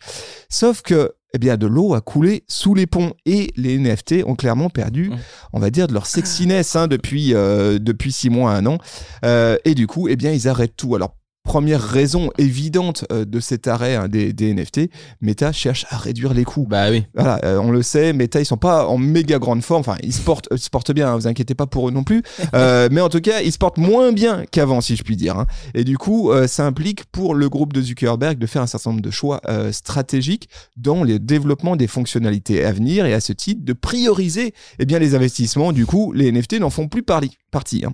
Sauf 0.48 0.82
que 0.82 1.12
eh 1.36 1.38
bien, 1.38 1.56
de 1.56 1.66
l'eau 1.66 1.94
a 1.94 2.00
coulé 2.00 2.44
sous 2.46 2.74
les 2.76 2.86
ponts 2.86 3.12
et 3.26 3.52
les 3.56 3.76
NFT 3.76 4.22
ont 4.24 4.36
clairement 4.36 4.70
perdu, 4.70 5.10
Mmh. 5.10 5.16
on 5.54 5.58
va 5.58 5.70
dire, 5.70 5.88
de 5.88 5.92
leur 5.92 6.06
sexiness 6.06 6.76
hein, 6.76 6.86
depuis, 6.86 7.34
euh, 7.34 7.80
depuis 7.80 8.12
six 8.12 8.30
mois, 8.30 8.52
un 8.52 8.64
an. 8.66 8.78
Euh, 9.24 9.56
et 9.64 9.74
du 9.74 9.88
coup, 9.88 10.06
eh 10.06 10.14
bien, 10.14 10.30
ils 10.30 10.46
arrêtent 10.46 10.76
tout. 10.76 10.94
Alors, 10.94 11.16
première 11.44 11.80
raison 11.82 12.30
évidente 12.38 13.04
euh, 13.12 13.24
de 13.24 13.38
cet 13.38 13.68
arrêt 13.68 13.94
hein, 13.94 14.08
des, 14.08 14.32
des 14.32 14.52
NFT, 14.54 14.88
Meta 15.20 15.52
cherche 15.52 15.86
à 15.90 15.98
réduire 15.98 16.34
les 16.34 16.44
coûts. 16.44 16.66
Bah 16.68 16.90
oui. 16.90 17.04
Voilà, 17.14 17.38
euh, 17.44 17.58
on 17.58 17.70
le 17.70 17.82
sait, 17.82 18.12
Meta, 18.12 18.40
ils 18.40 18.46
sont 18.46 18.56
pas 18.56 18.86
en 18.88 18.96
méga 18.98 19.38
grande 19.38 19.62
forme. 19.62 19.80
Enfin, 19.80 19.96
ils 20.02 20.12
se 20.14 20.22
portent, 20.22 20.48
euh, 20.52 20.56
se 20.56 20.70
portent 20.70 20.92
bien, 20.92 21.08
hein, 21.12 21.16
vous 21.16 21.26
inquiétez 21.26 21.54
pas 21.54 21.66
pour 21.66 21.88
eux 21.88 21.92
non 21.92 22.02
plus. 22.02 22.22
Euh, 22.54 22.88
mais 22.92 23.00
en 23.00 23.08
tout 23.08 23.20
cas, 23.20 23.40
ils 23.40 23.50
se 23.52 23.58
portent 23.58 23.78
moins 23.78 24.12
bien 24.12 24.44
qu'avant, 24.50 24.80
si 24.80 24.94
je 24.96 25.02
puis 25.02 25.16
dire. 25.16 25.36
hein. 25.36 25.46
Et 25.74 25.82
du 25.82 25.98
coup, 25.98 26.30
euh, 26.30 26.46
ça 26.46 26.64
implique 26.66 27.04
pour 27.06 27.34
le 27.34 27.48
groupe 27.48 27.72
de 27.72 27.82
Zuckerberg 27.82 28.38
de 28.38 28.46
faire 28.46 28.62
un 28.62 28.66
certain 28.68 28.90
nombre 28.90 29.02
de 29.02 29.10
choix 29.10 29.40
euh, 29.48 29.72
stratégiques 29.72 30.48
dans 30.76 31.02
le 31.02 31.18
développement 31.18 31.74
des 31.74 31.88
fonctionnalités 31.88 32.64
à 32.64 32.70
venir 32.72 33.06
et 33.06 33.12
à 33.14 33.20
ce 33.20 33.32
titre 33.32 33.64
de 33.64 33.72
prioriser 33.72 34.54
eh 34.78 34.84
bien, 34.84 34.98
les 35.00 35.14
investissements. 35.16 35.72
Du 35.72 35.84
coup, 35.84 36.12
les 36.12 36.30
NFT 36.30 36.60
n'en 36.60 36.70
font 36.70 36.86
plus 36.86 37.02
parli- 37.02 37.32
partie. 37.50 37.84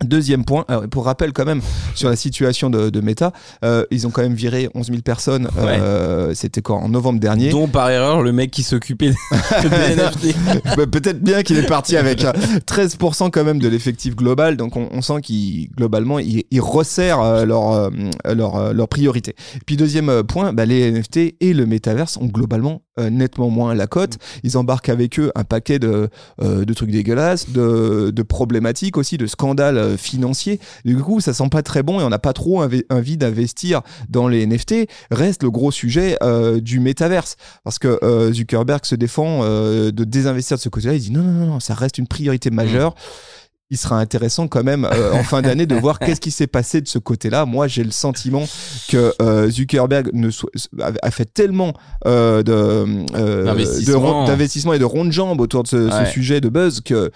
Hein. 0.00 0.06
Deuxième 0.06 0.44
point, 0.44 0.64
alors, 0.68 0.86
pour 0.88 1.04
rappel 1.04 1.32
quand 1.32 1.44
même 1.44 1.60
sur 1.94 2.08
la 2.08 2.16
situation 2.16 2.70
de, 2.70 2.90
de 2.90 3.00
Meta, 3.00 3.32
euh, 3.64 3.84
ils 3.90 4.06
ont 4.06 4.10
quand 4.10 4.22
même 4.22 4.34
viré 4.34 4.68
11 4.74 4.86
000 4.88 4.98
personnes. 5.02 5.48
euh, 5.58 6.32
C'était 6.34 6.62
quand 6.62 6.78
en 6.78 6.88
novembre 6.88 7.20
dernier. 7.20 7.50
Dont 7.50 7.68
par 7.68 7.90
erreur 7.90 8.22
le 8.22 8.32
mec 8.32 8.50
qui 8.50 8.62
s'occupait 8.62 9.10
des 9.10 9.68
NFT. 9.68 10.34
Bah, 10.76 10.86
Peut-être 10.86 11.20
bien 11.22 11.42
qu'il 11.42 11.58
est 11.58 11.66
parti 11.66 11.96
avec 11.96 12.24
euh, 12.24 12.32
13% 12.66 13.30
quand 13.30 13.44
même 13.44 13.58
de 13.58 13.68
l'effectif 13.68 14.14
global, 14.16 14.56
donc 14.56 14.76
on, 14.76 14.88
on 14.92 15.02
sent 15.02 15.20
qu'ils 15.22 15.68
globalement 15.70 16.18
ils, 16.18 16.44
ils 16.50 16.60
resserrent 16.60 17.20
euh, 17.22 17.44
leur, 17.44 17.72
euh, 17.72 17.90
leur, 18.34 18.56
euh, 18.56 18.72
leur 18.72 18.88
priorité. 18.88 19.34
Puis 19.66 19.76
deuxième 19.76 20.22
point, 20.24 20.52
bah, 20.52 20.64
les 20.66 20.90
NFT 20.90 21.34
et 21.40 21.52
le 21.54 21.66
métaverse 21.66 22.16
ont 22.16 22.26
globalement 22.26 22.82
euh, 22.98 23.10
nettement 23.10 23.50
moins 23.50 23.74
la 23.74 23.86
cote. 23.86 24.18
Ils 24.42 24.56
embarquent 24.56 24.88
avec 24.90 25.18
eux 25.18 25.30
un 25.34 25.44
paquet 25.44 25.78
de, 25.78 26.08
de 26.40 26.74
trucs 26.74 26.90
dégueulasses, 26.90 27.50
de, 27.50 28.10
de 28.14 28.22
problématiques 28.22 28.96
aussi, 28.96 29.16
de 29.18 29.26
scandales 29.26 29.78
euh, 29.82 29.96
financiers. 29.96 30.60
Du 30.84 30.96
coup, 30.98 31.20
ça 31.20 31.32
sent 31.34 31.48
pas 31.50 31.62
très 31.62 31.82
bon 31.82 32.00
et 32.00 32.04
on 32.04 32.08
n'a 32.08 32.18
pas 32.18 32.32
trop 32.32 32.62
envi- 32.62 32.84
envie 32.90 33.16
d'investir 33.16 33.82
dans 34.08 34.28
les 34.28 34.46
NFT. 34.46 34.88
Reste 35.10 35.42
le 35.42 35.50
gros 35.50 35.70
sujet 35.70 36.16
euh, 36.22 36.60
du 36.60 36.80
métaverse 36.80 37.36
parce 37.64 37.78
que 37.78 37.98
euh, 38.02 38.32
Zuckerberg 38.32 38.84
se 38.84 38.94
défend 38.94 39.42
de 39.42 40.04
désinvestir 40.04 40.56
de 40.56 40.62
ce 40.62 40.68
côté-là. 40.68 40.94
Il 40.94 41.00
dit 41.00 41.10
non, 41.12 41.22
non, 41.22 41.32
non, 41.32 41.46
non, 41.46 41.60
ça 41.60 41.74
reste 41.74 41.98
une 41.98 42.06
priorité 42.06 42.50
majeure. 42.50 42.94
Il 43.72 43.78
sera 43.78 43.98
intéressant 43.98 44.48
quand 44.48 44.62
même 44.62 44.84
euh, 44.84 45.14
en 45.14 45.22
fin 45.22 45.40
d'année 45.40 45.64
de 45.64 45.74
voir 45.74 45.98
qu'est-ce 45.98 46.20
qui 46.20 46.30
s'est 46.30 46.46
passé 46.46 46.82
de 46.82 46.88
ce 46.88 46.98
côté-là. 46.98 47.46
Moi, 47.46 47.68
j'ai 47.68 47.82
le 47.82 47.90
sentiment 47.90 48.44
que 48.90 49.14
euh, 49.22 49.48
Zuckerberg 49.50 50.10
ne 50.12 50.28
so- 50.30 50.50
a 51.00 51.10
fait 51.10 51.24
tellement 51.24 51.72
euh, 52.06 52.42
de, 52.42 52.52
euh, 53.16 53.44
D'investissement. 53.46 54.26
de 54.26 54.74
et 54.74 54.78
de 54.78 54.84
ronde 54.84 55.10
jambe 55.10 55.40
autour 55.40 55.62
de 55.62 55.68
ce, 55.68 55.88
sujet 56.12 56.42
de 56.42 56.50
buzz 56.50 56.82
que 56.82 57.10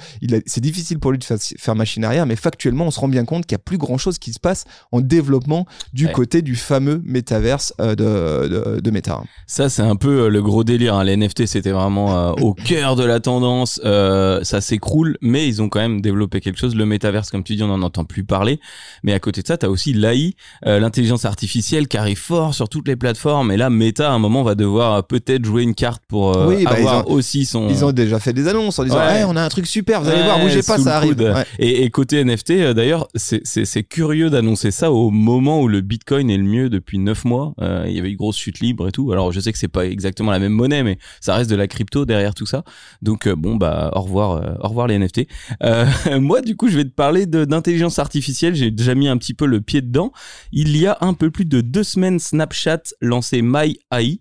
c'est 0.47 0.62
difficile 0.62 0.99
pour 0.99 1.11
lui 1.12 1.19
de 1.19 1.25
faire, 1.25 1.37
faire 1.58 1.75
machine 1.75 2.05
arrière. 2.05 2.25
Mais 2.25 2.37
factuellement, 2.37 2.87
on 2.87 2.91
se 2.91 3.00
rend 3.00 3.09
bien 3.09 3.26
compte 3.26 3.44
qu'il 3.44 3.55
n'y 3.55 3.61
a 3.61 3.64
plus 3.64 3.76
grand-chose 3.76 4.19
qui 4.19 4.32
se 4.32 4.41
passe 4.41 4.64
en 4.93 5.02
développement 5.02 5.67
du 5.93 6.06
Ouais. 6.06 6.12
côté 6.12 6.41
du 6.41 6.56
fameux 6.56 7.02
métaverse 7.05 7.75
de, 7.78 7.95
de, 7.95 8.80
de 8.80 8.90
Meta. 8.90 9.21
Ça, 9.47 9.69
c'est 9.69 9.83
un 9.83 9.97
peu 9.97 10.28
le 10.30 10.42
gros 10.42 10.64
délire. 10.64 10.95
Hein. 10.95 11.04
Les 11.04 11.16
NFT, 11.19 11.45
c'était 11.45 11.73
vraiment 11.73 12.30
au 12.37 12.54
cœur 12.54 12.97
de 12.97 13.04
la 13.04 13.21
tendance. 13.21 13.78
Ça 13.85 14.61
s'écroule, 14.62 15.19
mais 15.21 15.47
ils 15.47 15.61
ont 15.61 15.69
quand 15.69 15.80
même 15.80 16.00
développé 16.00 16.40
quelque 16.47 16.59
chose. 16.59 16.75
Le 16.75 16.87
métaverse, 16.87 17.31
comme 17.31 17.45
tu 17.45 17.55
dis, 17.57 17.62
on 17.62 17.69
n'en 17.69 17.83
entend 17.83 18.05
plus 18.05 18.25
parler. 18.25 18.61
Mais 19.03 19.12
à 19.12 19.21
côté 19.21 19.43
de 19.43 19.47
ça, 19.47 19.59
tu 19.59 19.67
as 19.67 19.71
aussi 19.71 19.93
l'AI, 19.93 20.35
euh, 20.67 20.81
l'intelligence 20.81 21.25
artificielle 21.25 21.88
qui 21.88 21.97
arrive 21.99 22.19
fort 22.19 22.55
sur 22.55 22.69
toutes 22.69 22.88
les 22.88 22.97
plateformes. 22.97 23.50
Et 23.53 23.57
là, 23.57 23.69
Meta, 23.71 24.11
à 24.11 24.12
un 24.15 24.19
moment, 24.19 24.43
va 24.43 24.55
devoir 24.55 24.95
euh, 24.95 25.03
peut-être 25.03 25.45
jouer 25.45 25.62
une 25.62 25.75
carte 25.75 26.03
pour 26.09 26.37
euh, 26.37 26.47
Oui, 26.49 26.65
bah, 26.65 26.73
avoir 26.73 27.05
ils 27.09 27.12
aussi 27.12 27.45
son... 27.45 27.69
Ils 27.69 27.85
ont 27.85 27.93
déjà 27.93 28.19
fait 28.19 28.33
des 28.33 28.49
annonces 28.49 28.79
en 28.79 28.85
disant 28.85 28.97
Ouais. 28.97 29.19
Hey, 29.19 29.25
on 29.25 29.37
a 29.37 29.43
un 29.43 29.49
truc 29.49 29.67
super, 29.67 30.00
vous 30.00 30.09
allez 30.09 30.19
Ouais, 30.21 30.25
voir, 30.25 30.41
bougez 30.41 30.62
pas, 30.62 30.79
ça 30.79 30.97
arrive. 30.97 31.19
Ouais. 31.19 31.45
Et, 31.59 31.83
et 31.85 31.91
côté 31.91 32.25
NFT, 32.25 32.50
euh, 32.53 32.75
d'ailleurs, 32.75 33.09
c'est- 33.15 33.43
curieux 33.88 34.31
d'annoncer 34.31 34.71
ça 34.71 34.91
au 34.91 35.11
moment 35.11 35.61
où 35.61 35.69
le 35.69 35.81
Bitcoin 35.81 36.31
est 36.31 36.37
le 36.37 36.43
mieux 36.45 36.71
depuis 36.71 36.99
9 36.99 37.25
mois. 37.25 37.53
Euh, 37.61 37.85
il 37.87 37.95
y 37.95 37.99
avait 37.99 38.11
une 38.11 38.17
grosse 38.17 38.37
chute 38.38 38.61
libre 38.61 38.88
et 38.88 38.93
tout. 38.93 39.12
Alors, 39.12 39.33
je 39.33 39.41
sais 39.41 39.53
que 39.53 39.59
c'est 39.59 39.69
pas 39.69 39.87
exactement 39.87 40.31
la 40.31 40.38
même 40.38 40.53
monnaie, 40.53 40.83
mais 40.83 40.99
ça 41.21 41.35
reste 41.35 41.50
de 41.50 41.57
la 41.57 41.67
crypto 41.67 42.05
derrière 42.05 42.35
tout 42.35 42.47
ça. 42.47 42.62
Donc, 43.03 43.29
bon, 43.29 43.57
bah, 43.57 43.91
au 43.95 44.00
revoir, 44.03 44.57
au 44.62 44.69
revoir 44.69 44.87
les 44.87 44.99
NFT. 44.99 45.26
Euh, 45.62 45.87
moi, 46.26 46.40
du 46.40 46.56
coup, 46.56 46.68
je 46.68 46.76
vais 46.76 46.85
te 46.85 46.90
parler 46.90 47.25
d'intelligence 47.26 48.00
artificielle. 48.00 48.56
J'ai 48.56 48.73
déjà 48.73 48.97
mis 48.97 49.06
un 49.06 49.16
petit 49.16 49.33
peu 49.33 49.47
le 49.47 49.61
pied 49.61 49.80
dedans. 49.80 50.12
Il 50.50 50.76
y 50.76 50.87
a 50.87 50.99
un 51.00 51.14
peu 51.14 51.30
plus 51.30 51.45
de 51.45 51.61
deux 51.61 51.85
semaines, 51.85 52.18
Snapchat 52.18 52.83
lançait 53.00 53.42
MyAI 53.42 54.18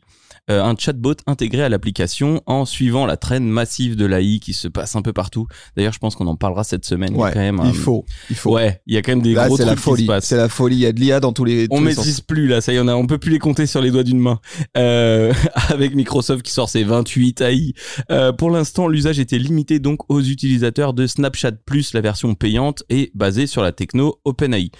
euh, 0.49 0.63
un 0.63 0.75
chatbot 0.77 1.15
intégré 1.27 1.63
à 1.63 1.69
l'application 1.69 2.41
en 2.45 2.65
suivant 2.65 3.05
la 3.05 3.17
traîne 3.17 3.47
massive 3.47 3.95
de 3.95 4.05
l'AI 4.05 4.39
qui 4.39 4.53
se 4.53 4.67
passe 4.67 4.95
un 4.95 5.01
peu 5.01 5.13
partout. 5.13 5.47
D'ailleurs, 5.75 5.93
je 5.93 5.99
pense 5.99 6.15
qu'on 6.15 6.27
en 6.27 6.35
parlera 6.35 6.63
cette 6.63 6.85
semaine. 6.85 7.13
il 7.13 7.17
y 7.17 7.21
a 7.21 7.25
Ouais, 7.25 7.31
quand 7.33 7.39
même, 7.39 7.61
il 7.65 7.73
faut, 7.73 8.05
il 8.29 8.35
faut. 8.35 8.53
Ouais, 8.53 8.81
il 8.85 8.93
y 8.93 8.97
a 8.97 9.01
quand 9.01 9.13
même 9.13 9.21
des 9.21 9.33
Là, 9.33 9.47
gros 9.47 9.57
trucs 9.57 9.67
la 9.67 9.75
qui 9.75 10.03
se 10.03 10.07
passent. 10.07 10.25
C'est 10.25 10.37
la 10.37 10.49
folie. 10.49 10.75
Il 10.75 10.81
y 10.81 10.85
a 10.85 10.91
de 10.91 10.99
l'IA 10.99 11.19
dans 11.19 11.33
tous 11.33 11.45
les. 11.45 11.67
On 11.71 11.77
tous 11.77 11.83
les 11.83 11.89
maîtrise 11.89 12.15
sens. 12.15 12.21
plus 12.21 12.47
là, 12.47 12.61
ça 12.61 12.73
y 12.73 12.79
en 12.79 12.87
a, 12.87 12.93
on 12.93 13.07
peut 13.07 13.17
plus 13.17 13.31
les 13.31 13.39
compter 13.39 13.65
sur 13.65 13.81
les 13.81 13.91
doigts 13.91 14.03
d'une 14.03 14.19
main. 14.19 14.39
Euh, 14.77 15.33
avec 15.69 15.95
Microsoft 15.95 16.43
qui 16.43 16.51
sort 16.51 16.69
ses 16.69 16.83
28 16.83 17.41
AI. 17.41 17.73
Euh, 18.11 18.31
pour 18.31 18.51
l'instant, 18.51 18.87
l'usage 18.87 19.19
était 19.19 19.39
limité 19.39 19.79
donc 19.79 20.01
aux 20.09 20.21
utilisateurs 20.21 20.93
de 20.93 21.07
Snapchat 21.07 21.53
Plus, 21.65 21.93
la 21.93 22.01
version 22.01 22.35
payante 22.35 22.83
et 22.89 23.11
basée 23.15 23.47
sur 23.47 23.61
la 23.61 23.71
techno 23.71 24.19
OpenAI. 24.25 24.71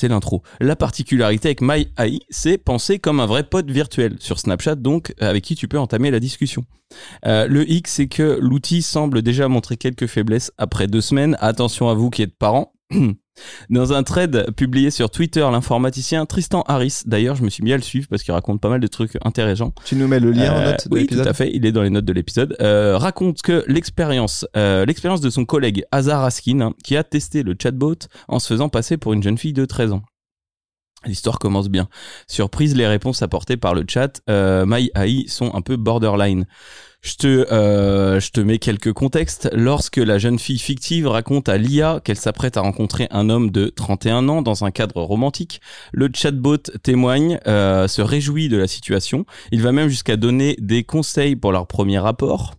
C'est 0.00 0.08
l'intro. 0.08 0.42
La 0.60 0.76
particularité 0.76 1.48
avec 1.48 1.60
MyAI, 1.60 2.20
c'est 2.30 2.56
penser 2.56 2.98
comme 2.98 3.20
un 3.20 3.26
vrai 3.26 3.42
pote 3.44 3.70
virtuel 3.70 4.16
sur 4.18 4.38
Snapchat, 4.38 4.76
donc 4.76 5.12
avec 5.20 5.44
qui 5.44 5.56
tu 5.56 5.68
peux 5.68 5.78
entamer 5.78 6.10
la 6.10 6.20
discussion. 6.20 6.64
Euh, 7.26 7.46
le 7.46 7.70
X, 7.70 7.92
c'est 7.96 8.08
que 8.08 8.38
l'outil 8.40 8.80
semble 8.80 9.20
déjà 9.20 9.46
montrer 9.48 9.76
quelques 9.76 10.06
faiblesses 10.06 10.52
après 10.56 10.86
deux 10.86 11.02
semaines. 11.02 11.36
Attention 11.38 11.90
à 11.90 11.92
vous 11.92 12.08
qui 12.08 12.22
êtes 12.22 12.34
parents. 12.34 12.72
Dans 13.70 13.92
un 13.92 14.02
thread 14.02 14.50
publié 14.56 14.90
sur 14.90 15.10
Twitter, 15.10 15.40
l'informaticien 15.40 16.26
Tristan 16.26 16.62
Harris, 16.66 17.02
d'ailleurs, 17.06 17.36
je 17.36 17.42
me 17.42 17.50
suis 17.50 17.62
mis 17.62 17.72
à 17.72 17.76
le 17.76 17.82
suivre 17.82 18.06
parce 18.08 18.22
qu'il 18.22 18.32
raconte 18.32 18.60
pas 18.60 18.68
mal 18.68 18.80
de 18.80 18.86
trucs 18.86 19.16
intéressants. 19.24 19.72
Tu 19.84 19.96
nous 19.96 20.08
mets 20.08 20.20
le 20.20 20.32
lien 20.32 20.52
en 20.52 20.58
Euh, 20.58 20.70
note 20.72 20.88
de 20.88 20.94
oui, 20.94 21.00
l'épisode 21.02 21.24
tout 21.24 21.30
à 21.30 21.32
fait. 21.32 21.50
Il 21.54 21.64
est 21.64 21.72
dans 21.72 21.82
les 21.82 21.90
notes 21.90 22.04
de 22.04 22.12
l'épisode. 22.12 22.56
Euh, 22.60 22.98
raconte 22.98 23.42
que 23.42 23.64
l'expérience, 23.66 24.46
euh, 24.56 24.84
l'expérience 24.84 25.20
de 25.20 25.30
son 25.30 25.44
collègue 25.44 25.84
Hazar 25.92 26.24
Askin, 26.24 26.60
hein, 26.60 26.74
qui 26.84 26.96
a 26.96 27.04
testé 27.04 27.42
le 27.42 27.54
chatbot 27.60 27.96
en 28.28 28.38
se 28.38 28.48
faisant 28.48 28.68
passer 28.68 28.96
pour 28.96 29.12
une 29.12 29.22
jeune 29.22 29.38
fille 29.38 29.52
de 29.52 29.64
13 29.64 29.92
ans. 29.92 30.02
L'histoire 31.06 31.38
commence 31.38 31.70
bien. 31.70 31.88
Surprise, 32.28 32.76
les 32.76 32.86
réponses 32.86 33.22
apportées 33.22 33.56
par 33.56 33.74
le 33.74 33.84
chat 33.88 34.20
My 34.28 34.90
AI 34.94 35.24
sont 35.28 35.54
un 35.54 35.62
peu 35.62 35.76
borderline. 35.76 36.46
Je 37.02 37.14
te, 37.14 37.26
euh, 37.50 38.20
je 38.20 38.30
te 38.30 38.40
mets 38.40 38.58
quelques 38.58 38.92
contextes. 38.92 39.48
Lorsque 39.54 39.96
la 39.96 40.18
jeune 40.18 40.38
fille 40.38 40.58
fictive 40.58 41.06
raconte 41.06 41.48
à 41.48 41.56
l'IA 41.56 42.00
qu'elle 42.04 42.18
s'apprête 42.18 42.58
à 42.58 42.60
rencontrer 42.60 43.08
un 43.10 43.30
homme 43.30 43.50
de 43.50 43.68
31 43.68 44.28
ans 44.28 44.42
dans 44.42 44.64
un 44.64 44.70
cadre 44.70 45.00
romantique, 45.00 45.62
le 45.92 46.10
chatbot 46.12 46.58
témoigne, 46.82 47.40
euh, 47.46 47.88
se 47.88 48.02
réjouit 48.02 48.50
de 48.50 48.58
la 48.58 48.66
situation. 48.66 49.24
Il 49.50 49.62
va 49.62 49.72
même 49.72 49.88
jusqu'à 49.88 50.16
donner 50.18 50.56
des 50.58 50.84
conseils 50.84 51.36
pour 51.36 51.52
leur 51.52 51.66
premier 51.66 51.98
rapport. 51.98 52.54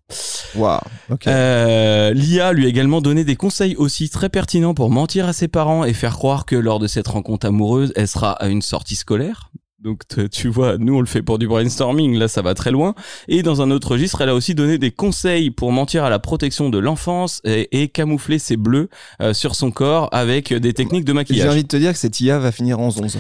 Waouh, 0.56 0.80
ok. 1.12 1.28
Euh, 1.28 2.12
L'IA 2.14 2.54
lui 2.54 2.66
a 2.66 2.68
également 2.68 3.02
donné 3.02 3.24
des 3.24 3.36
conseils 3.36 3.76
aussi 3.76 4.10
très 4.10 4.30
pertinents 4.30 4.74
pour 4.74 4.90
mentir 4.90 5.28
à 5.28 5.34
ses 5.34 5.48
parents 5.50 5.86
et 5.86 5.94
faire 5.94 6.18
croire 6.18 6.48
que 6.48 6.56
lors 6.56 6.80
de 6.80 6.88
cette 6.88 7.08
rencontre 7.08 7.46
amoureuse, 7.46 7.94
elle 7.96 8.08
sera 8.08 8.32
à 8.32 8.48
une 8.48 8.64
sortie 8.64 8.96
scolaire. 8.96 9.52
Donc 9.84 10.02
tu 10.32 10.48
vois, 10.48 10.78
nous 10.78 10.96
on 10.96 11.00
le 11.00 11.08
fait 11.08 11.24
pour 11.24 11.40
du 11.40 11.48
brainstorming, 11.48 12.16
là 12.16 12.28
ça 12.28 12.44
va 12.44 12.54
très 12.54 12.70
loin. 12.70 12.94
Et 13.28 13.42
dans 13.42 13.64
un 13.64 13.72
autre 13.72 13.92
registre, 13.94 14.22
elle 14.22 14.30
a 14.30 14.36
aussi 14.36 14.54
donné 14.54 14.78
des 14.78 14.92
conseils 14.92 15.50
pour 15.50 15.72
mentir 15.72 16.04
à 16.04 16.10
la 16.12 16.20
protection 16.20 16.70
de 16.70 16.78
l'enfance 16.78 17.42
et, 17.46 17.82
et 17.82 17.88
camoufler 17.88 18.38
ses 18.38 18.58
bleus 18.58 18.90
euh, 19.22 19.34
sur 19.34 19.56
son 19.56 19.72
corps 19.72 20.08
avec 20.12 20.54
des 20.54 20.74
techniques 20.74 21.04
de 21.04 21.10
J'ai 21.10 21.16
maquillage. 21.16 21.50
envie 21.50 21.64
de 21.64 21.68
te 21.68 21.78
dire 21.78 21.94
que 21.94 21.98
cette 21.98 22.20
IA 22.20 22.38
va 22.38 22.52
finir 22.52 22.80
en 22.80 22.90
11. 22.90 23.18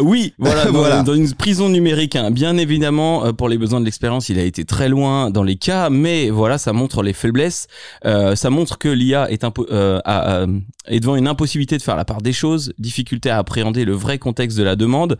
Oui, 0.00 0.34
voilà, 0.38 0.66
dans, 0.66 0.72
Voilà. 0.72 1.02
dans 1.02 1.14
une 1.14 1.32
prison 1.32 1.70
numérique. 1.70 2.14
hein. 2.16 2.30
Bien 2.30 2.58
évidemment, 2.58 3.24
euh, 3.24 3.32
pour 3.32 3.48
les 3.48 3.56
besoins 3.56 3.80
de 3.80 3.86
l'expérience, 3.86 4.28
il 4.28 4.38
a 4.38 4.42
été 4.44 4.66
très 4.66 4.90
loin 4.90 5.30
dans 5.30 5.42
les 5.44 5.56
cas, 5.56 5.88
mais 5.88 6.28
voilà, 6.28 6.58
ça 6.58 6.74
montre 6.74 7.02
les 7.02 7.14
faiblesses. 7.14 7.68
Euh, 8.04 8.36
ça 8.36 8.50
montre 8.50 8.76
que 8.76 8.88
l'IA 8.88 9.30
est, 9.30 9.44
impo- 9.44 9.66
euh, 9.70 10.46
est 10.86 11.00
devant 11.00 11.16
une 11.16 11.28
impossibilité 11.28 11.76
de 11.76 11.82
faire 11.82 11.96
la 11.96 12.04
part 12.04 12.22
des 12.22 12.32
choses, 12.32 12.72
difficulté 12.78 13.30
à 13.30 13.38
appréhender 13.38 13.84
le 13.84 13.94
vrai 13.94 14.18
contexte 14.18 14.58
de 14.58 14.62
la 14.62 14.76
demande. 14.76 15.18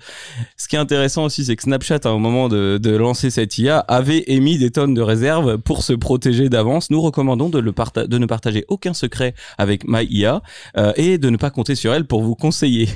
Ce 0.57 0.69
qui 0.69 0.76
est 0.76 0.78
intéressant 0.78 1.25
aussi, 1.25 1.45
c'est 1.45 1.57
que 1.57 1.62
Snapchat, 1.62 2.00
hein, 2.04 2.11
au 2.11 2.19
moment 2.19 2.49
de, 2.49 2.78
de 2.83 2.90
lancer 2.97 3.31
cette 3.31 3.57
IA, 3.59 3.78
avait 3.78 4.25
émis 4.26 4.59
des 4.59 4.71
tonnes 4.71 4.95
de 4.95 5.00
réserves 5.00 5.59
pour 5.59 5.83
se 5.83 5.92
protéger 5.92 6.49
d'avance. 6.49 6.90
Nous 6.90 7.00
recommandons 7.00 7.49
de, 7.49 7.59
le 7.59 7.73
parta- 7.73 8.07
de 8.07 8.19
ne 8.19 8.26
partager 8.26 8.64
aucun 8.69 8.95
secret 8.95 9.35
avec 9.59 9.87
MyIA 9.87 10.42
euh, 10.76 10.92
et 10.97 11.19
de 11.19 11.31
ne 11.31 11.37
pas 11.37 11.50
compter 11.50 11.75
sur 11.75 11.92
elle 11.95 12.07
pour 12.07 12.23
vous 12.23 12.35
conseiller. 12.35 12.88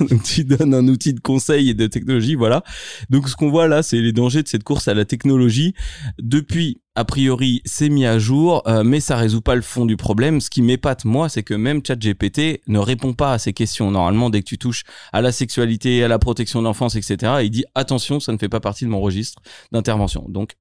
Donc 0.00 0.22
tu 0.24 0.44
donnes 0.44 0.74
un 0.74 0.86
outil 0.88 1.14
de 1.14 1.20
conseil 1.20 1.70
et 1.70 1.74
de 1.74 1.86
technologie, 1.86 2.34
voilà. 2.34 2.62
Donc 3.10 3.28
ce 3.28 3.36
qu'on 3.36 3.50
voit 3.50 3.68
là, 3.68 3.82
c'est 3.82 4.00
les 4.00 4.12
dangers 4.12 4.42
de 4.42 4.48
cette 4.48 4.64
course 4.64 4.88
à 4.88 4.94
la 4.94 5.04
technologie. 5.04 5.74
Depuis, 6.18 6.80
a 6.96 7.04
priori, 7.04 7.60
c'est 7.64 7.88
mis 7.88 8.06
à 8.06 8.18
jour, 8.18 8.62
euh, 8.68 8.84
mais 8.84 9.00
ça 9.00 9.16
résout 9.16 9.40
pas 9.40 9.54
le 9.56 9.62
fond 9.62 9.84
du 9.84 9.96
problème. 9.96 10.40
Ce 10.40 10.48
qui 10.50 10.62
m'épate 10.62 11.04
moi, 11.04 11.28
c'est 11.28 11.42
que 11.42 11.54
même 11.54 11.80
ChatGPT 11.84 12.60
ne 12.68 12.78
répond 12.78 13.12
pas 13.14 13.32
à 13.32 13.38
ces 13.38 13.52
questions. 13.52 13.90
Normalement, 13.90 14.30
dès 14.30 14.40
que 14.40 14.46
tu 14.48 14.58
touches 14.58 14.84
à 15.12 15.20
la 15.20 15.32
sexualité, 15.32 16.04
à 16.04 16.08
la 16.08 16.18
protection 16.18 16.60
de 16.60 16.64
l'enfance, 16.64 16.94
etc., 16.94 17.32
il 17.42 17.50
dit 17.50 17.64
attention, 17.74 18.20
ça 18.20 18.32
ne 18.32 18.38
fait 18.38 18.48
pas 18.48 18.60
partie 18.60 18.84
de 18.84 18.90
mon 18.90 19.00
registre 19.00 19.42
d'intervention. 19.72 20.24
Donc 20.28 20.52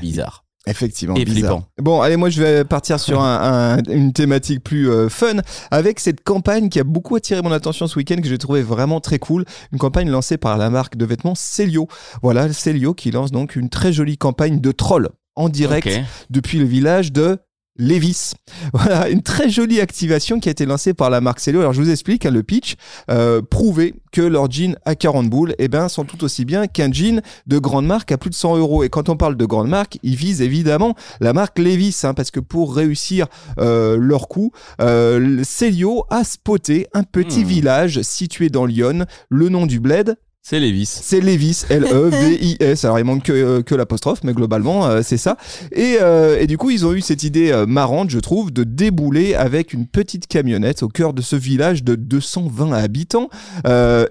bizarre. 0.00 0.44
Effectivement, 0.66 1.14
Et 1.14 1.24
bizarre. 1.24 1.60
flippant. 1.60 1.68
Bon, 1.80 2.00
allez, 2.02 2.16
moi 2.18 2.28
je 2.28 2.42
vais 2.42 2.62
partir 2.64 3.00
sur 3.00 3.22
un- 3.22 3.78
un- 3.78 3.82
une 3.90 4.12
thématique 4.12 4.62
plus 4.62 4.90
euh, 4.90 5.08
fun 5.08 5.36
avec 5.70 5.98
cette 5.98 6.22
campagne 6.22 6.68
qui 6.68 6.78
a 6.78 6.84
beaucoup 6.84 7.16
attiré 7.16 7.40
mon 7.40 7.52
attention 7.52 7.86
ce 7.86 7.96
week-end 7.96 8.16
que 8.16 8.28
j'ai 8.28 8.36
trouvé 8.36 8.60
vraiment 8.60 9.00
très 9.00 9.18
cool. 9.18 9.46
Une 9.72 9.78
campagne 9.78 10.10
lancée 10.10 10.36
par 10.36 10.58
la 10.58 10.68
marque 10.68 10.96
de 10.96 11.06
vêtements 11.06 11.34
Celio. 11.34 11.88
Voilà, 12.22 12.52
Celio 12.52 12.92
qui 12.92 13.10
lance 13.10 13.30
donc 13.30 13.56
une 13.56 13.70
très 13.70 13.94
jolie 13.94 14.18
campagne 14.18 14.60
de 14.60 14.70
trolls 14.72 15.08
en 15.38 15.48
direct 15.48 15.88
depuis 16.30 16.58
le 16.58 16.66
village 16.66 17.12
de 17.12 17.38
Lévis. 17.78 18.32
Voilà, 18.72 19.08
une 19.08 19.22
très 19.22 19.48
jolie 19.48 19.80
activation 19.80 20.40
qui 20.40 20.48
a 20.48 20.52
été 20.52 20.66
lancée 20.66 20.92
par 20.92 21.10
la 21.10 21.20
marque 21.20 21.40
Celio. 21.40 21.60
Alors 21.60 21.72
je 21.72 21.80
vous 21.80 21.90
explique 21.90 22.26
hein, 22.26 22.30
le 22.30 22.42
pitch. 22.42 22.74
Euh, 23.10 23.40
prouver 23.40 23.94
que 24.12 24.20
leurs 24.20 24.50
jeans 24.50 24.76
à 24.84 24.94
40 24.94 25.30
boules 25.30 25.54
eh 25.58 25.68
ben, 25.68 25.88
sont 25.88 26.04
tout 26.04 26.24
aussi 26.24 26.44
bien 26.44 26.66
qu'un 26.66 26.92
jean 26.92 27.22
de 27.46 27.58
grande 27.58 27.86
marque 27.86 28.10
à 28.10 28.18
plus 28.18 28.30
de 28.30 28.34
100 28.34 28.58
euros. 28.58 28.82
Et 28.82 28.88
quand 28.88 29.08
on 29.08 29.16
parle 29.16 29.36
de 29.36 29.44
grande 29.44 29.68
marque, 29.68 29.98
ils 30.02 30.16
visent 30.16 30.42
évidemment 30.42 30.94
la 31.20 31.32
marque 31.32 31.58
Levis, 31.58 32.00
hein, 32.02 32.14
parce 32.14 32.30
que 32.30 32.40
pour 32.40 32.74
réussir 32.74 33.26
euh, 33.58 33.96
leur 33.96 34.28
coup, 34.28 34.50
euh, 34.80 35.18
le 35.18 35.44
Celio 35.44 36.04
a 36.10 36.24
spoté 36.24 36.88
un 36.94 37.04
petit 37.04 37.44
Hmm. 37.44 37.48
village 37.48 38.02
situé 38.02 38.48
dans 38.48 38.66
Lyon. 38.66 39.06
Le 39.30 39.48
nom 39.48 39.66
du 39.66 39.78
bled, 39.80 40.16
C'est 40.50 40.60
Lévis. 40.60 40.86
c'est 40.86 41.20
Levis, 41.20 41.66
L-E-V-I-S. 41.68 42.86
Alors 42.86 42.98
il 42.98 43.04
manque 43.04 43.24
que, 43.24 43.32
euh, 43.32 43.62
que 43.62 43.74
l'apostrophe, 43.74 44.20
mais 44.24 44.32
globalement 44.32 44.86
euh, 44.86 45.02
c'est 45.04 45.18
ça. 45.18 45.36
Et, 45.72 45.98
euh, 46.00 46.40
et 46.40 46.46
du 46.46 46.56
coup 46.56 46.70
ils 46.70 46.86
ont 46.86 46.94
eu 46.94 47.02
cette 47.02 47.22
idée 47.22 47.52
euh, 47.52 47.66
marrante, 47.66 48.08
je 48.08 48.18
trouve, 48.18 48.50
de 48.50 48.64
débouler 48.64 49.34
avec 49.34 49.74
une 49.74 49.86
petite 49.86 50.26
camionnette 50.26 50.82
au 50.82 50.88
cœur 50.88 51.12
de 51.12 51.20
ce 51.20 51.36
village 51.36 51.84
de 51.84 51.96
220 51.96 52.72
habitants 52.72 53.28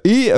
et 0.06 0.32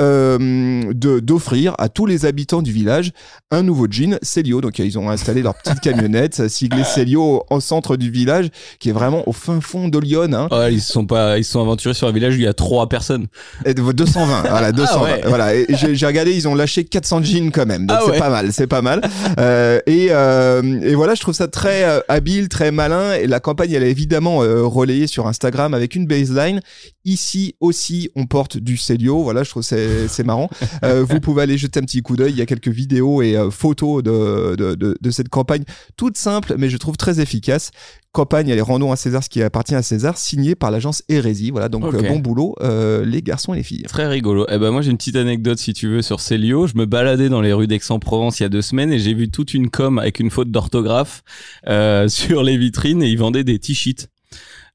d'offrir 0.94 1.74
à 1.76 1.90
tous 1.90 2.06
les 2.06 2.24
habitants 2.24 2.62
du 2.62 2.72
village 2.72 3.12
un 3.50 3.62
nouveau 3.62 3.86
jean 3.90 4.18
Celio. 4.22 4.62
Donc 4.62 4.78
ils 4.78 4.98
ont 4.98 5.10
installé 5.10 5.42
leur 5.42 5.54
petite 5.54 5.80
camionnette 5.80 6.48
siglée 6.48 6.84
Celio 6.84 7.44
au 7.50 7.60
centre 7.60 7.98
du 7.98 8.10
village, 8.10 8.48
qui 8.78 8.88
est 8.88 8.92
vraiment 8.92 9.28
au 9.28 9.32
fin 9.32 9.60
fond 9.60 9.88
de 9.88 9.98
Lyon. 9.98 10.32
Hein. 10.32 10.48
Ouais, 10.50 10.72
ils 10.72 10.80
se 10.80 10.92
sont 10.94 11.04
pas, 11.04 11.36
ils 11.36 11.44
sont 11.44 11.60
aventurés 11.60 11.92
sur 11.92 12.08
un 12.08 12.12
village 12.12 12.36
où 12.36 12.38
il 12.38 12.44
y 12.44 12.46
a 12.46 12.54
trois 12.54 12.88
personnes. 12.88 13.26
Et 13.66 13.74
de 13.74 13.82
220, 13.92 14.44
voilà, 14.48 14.72
220. 14.72 14.98
Ah 14.98 15.02
ouais. 15.02 15.20
Voilà, 15.26 15.54
et 15.54 15.66
j'ai 15.94 16.06
regardé, 16.06 16.34
ils 16.34 16.48
ont 16.48 16.54
lâché 16.54 16.84
400 16.84 17.22
jeans 17.22 17.50
quand 17.50 17.66
même, 17.66 17.86
donc 17.86 17.98
Ah 18.00 18.04
c'est 18.06 18.18
pas 18.18 18.30
mal, 18.30 18.52
c'est 18.52 18.66
pas 18.66 18.82
mal. 18.82 19.00
Euh, 19.38 19.80
et, 19.86 20.08
euh, 20.10 20.80
et 20.82 20.94
voilà, 20.94 21.14
je 21.14 21.20
trouve 21.20 21.34
ça 21.34 21.48
très 21.48 21.84
euh, 21.84 22.00
habile, 22.08 22.48
très 22.48 22.70
malin. 22.70 23.14
Et 23.14 23.26
la 23.26 23.40
campagne, 23.40 23.72
elle 23.72 23.82
est 23.82 23.90
évidemment 23.90 24.38
relayée 24.38 25.06
sur 25.06 25.26
Instagram 25.26 25.74
avec 25.74 25.94
une 25.94 26.06
baseline. 26.06 26.60
Ici 27.04 27.54
aussi, 27.60 28.10
on 28.14 28.26
porte 28.26 28.58
du 28.58 28.76
Celio. 28.76 29.22
Voilà, 29.22 29.42
je 29.42 29.50
trouve 29.50 29.62
c'est 29.62 30.08
c'est 30.08 30.24
marrant. 30.24 30.48
Vous 30.82 31.20
pouvez 31.20 31.42
aller 31.42 31.58
jeter 31.58 31.80
un 31.80 31.84
petit 31.84 32.02
coup 32.02 32.16
d'œil. 32.16 32.32
Il 32.32 32.38
y 32.38 32.42
a 32.42 32.46
quelques 32.46 32.68
vidéos 32.68 33.22
et 33.22 33.36
photos 33.50 34.02
de, 34.02 34.56
de, 34.56 34.74
de, 34.74 34.96
de 35.00 35.10
cette 35.10 35.28
campagne, 35.28 35.64
toute 35.96 36.16
simple, 36.16 36.54
mais 36.58 36.68
je 36.68 36.76
trouve 36.76 36.96
très 36.96 37.20
efficace. 37.20 37.70
Campagne, 38.12 38.50
allez, 38.50 38.60
rendons 38.60 38.90
à 38.90 38.96
César 38.96 39.22
ce 39.22 39.28
qui 39.28 39.40
appartient 39.40 39.74
à 39.74 39.82
César, 39.82 40.18
signée 40.18 40.56
par 40.56 40.72
l'agence 40.72 41.04
Hérésie. 41.08 41.50
Voilà, 41.52 41.68
donc 41.68 41.84
euh, 41.94 42.02
bon 42.02 42.18
boulot, 42.18 42.56
euh, 42.60 43.04
les 43.04 43.22
garçons 43.22 43.54
et 43.54 43.58
les 43.58 43.62
filles. 43.62 43.84
Très 43.84 44.08
rigolo. 44.08 44.46
Eh 44.50 44.58
ben 44.58 44.72
moi 44.72 44.82
j'ai 44.82 44.90
une 44.90 44.96
petite 44.96 45.14
anecdote 45.14 45.58
si 45.58 45.74
tu 45.74 45.88
veux 45.88 46.02
sur 46.02 46.18
Célio. 46.20 46.66
Je 46.66 46.76
me 46.76 46.86
baladais 46.86 47.28
dans 47.28 47.40
les 47.40 47.52
rues 47.52 47.68
d'Aix-en-Provence 47.68 48.40
il 48.40 48.42
y 48.42 48.46
a 48.46 48.48
deux 48.48 48.62
semaines 48.62 48.92
et 48.92 48.98
j'ai 48.98 49.14
vu 49.14 49.30
toute 49.30 49.54
une 49.54 49.70
com 49.70 50.00
avec 50.00 50.18
une 50.18 50.30
faute 50.30 50.50
d'orthographe 50.50 51.22
euh, 51.68 52.08
sur 52.08 52.42
les 52.42 52.56
vitrines 52.58 53.00
et 53.02 53.08
ils 53.08 53.18
vendaient 53.18 53.44
des 53.44 53.60
t-shirts. 53.60 54.08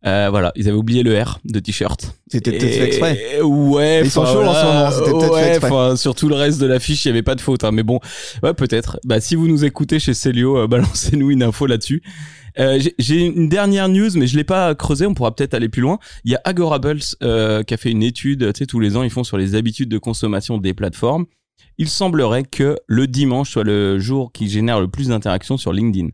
Euh, 0.05 0.27
voilà, 0.29 0.51
ils 0.55 0.67
avaient 0.69 0.77
oublié 0.77 1.01
le 1.01 1.19
R 1.19 1.39
de 1.45 1.59
t-shirt. 1.59 2.15
C'était 2.31 2.51
peut-être 2.51 2.73
fait 2.73 2.85
exprès. 2.85 3.41
Ouais, 3.41 4.01
Ils 4.03 4.11
sont 4.11 4.23
chauds 4.25 4.43
en 4.45 4.53
ce 4.53 4.65
moment, 4.65 4.91
c'était 4.91 5.11
peut-être 5.11 5.35
fait 5.35 5.65
ouais, 5.65 5.65
enfin, 5.65 5.95
sur 5.95 6.13
tout 6.13 6.29
le 6.29 6.35
reste 6.35 6.61
de 6.61 6.67
l'affiche, 6.67 7.05
il 7.05 7.07
y 7.07 7.11
avait 7.11 7.23
pas 7.23 7.33
de 7.33 7.41
faute. 7.41 7.63
hein, 7.63 7.71
mais 7.71 7.81
bon, 7.81 7.99
ouais, 8.43 8.53
peut-être. 8.53 8.99
Bah, 9.03 9.19
si 9.19 9.33
vous 9.35 9.47
nous 9.47 9.65
écoutez 9.65 9.97
chez 9.99 10.13
Célio, 10.13 10.57
euh, 10.59 10.67
balancez-nous 10.69 11.31
une 11.31 11.41
info 11.41 11.65
là-dessus. 11.65 12.03
Euh, 12.59 12.79
j'ai- 12.97 13.25
une 13.25 13.49
dernière 13.49 13.89
news, 13.89 14.09
mais 14.15 14.27
je 14.27 14.37
l'ai 14.37 14.43
pas 14.43 14.75
creusé. 14.75 15.05
On 15.05 15.13
pourra 15.13 15.35
peut-être 15.35 15.53
aller 15.53 15.69
plus 15.69 15.81
loin. 15.81 15.99
Il 16.23 16.31
y 16.31 16.35
a 16.35 16.41
Agorables 16.45 16.99
euh, 17.23 17.63
qui 17.63 17.73
a 17.73 17.77
fait 17.77 17.91
une 17.91 18.03
étude. 18.03 18.51
Tu 18.53 18.59
sais, 18.59 18.65
tous 18.65 18.79
les 18.79 18.95
ans, 18.97 19.03
ils 19.03 19.09
font 19.09 19.23
sur 19.23 19.37
les 19.37 19.55
habitudes 19.55 19.89
de 19.89 19.97
consommation 19.97 20.57
des 20.57 20.73
plateformes. 20.73 21.25
Il 21.77 21.89
semblerait 21.89 22.43
que 22.43 22.77
le 22.87 23.07
dimanche 23.07 23.51
soit 23.51 23.63
le 23.63 23.99
jour 23.99 24.31
qui 24.31 24.49
génère 24.49 24.79
le 24.79 24.87
plus 24.87 25.09
d'interactions 25.09 25.57
sur 25.57 25.73
LinkedIn. 25.73 26.09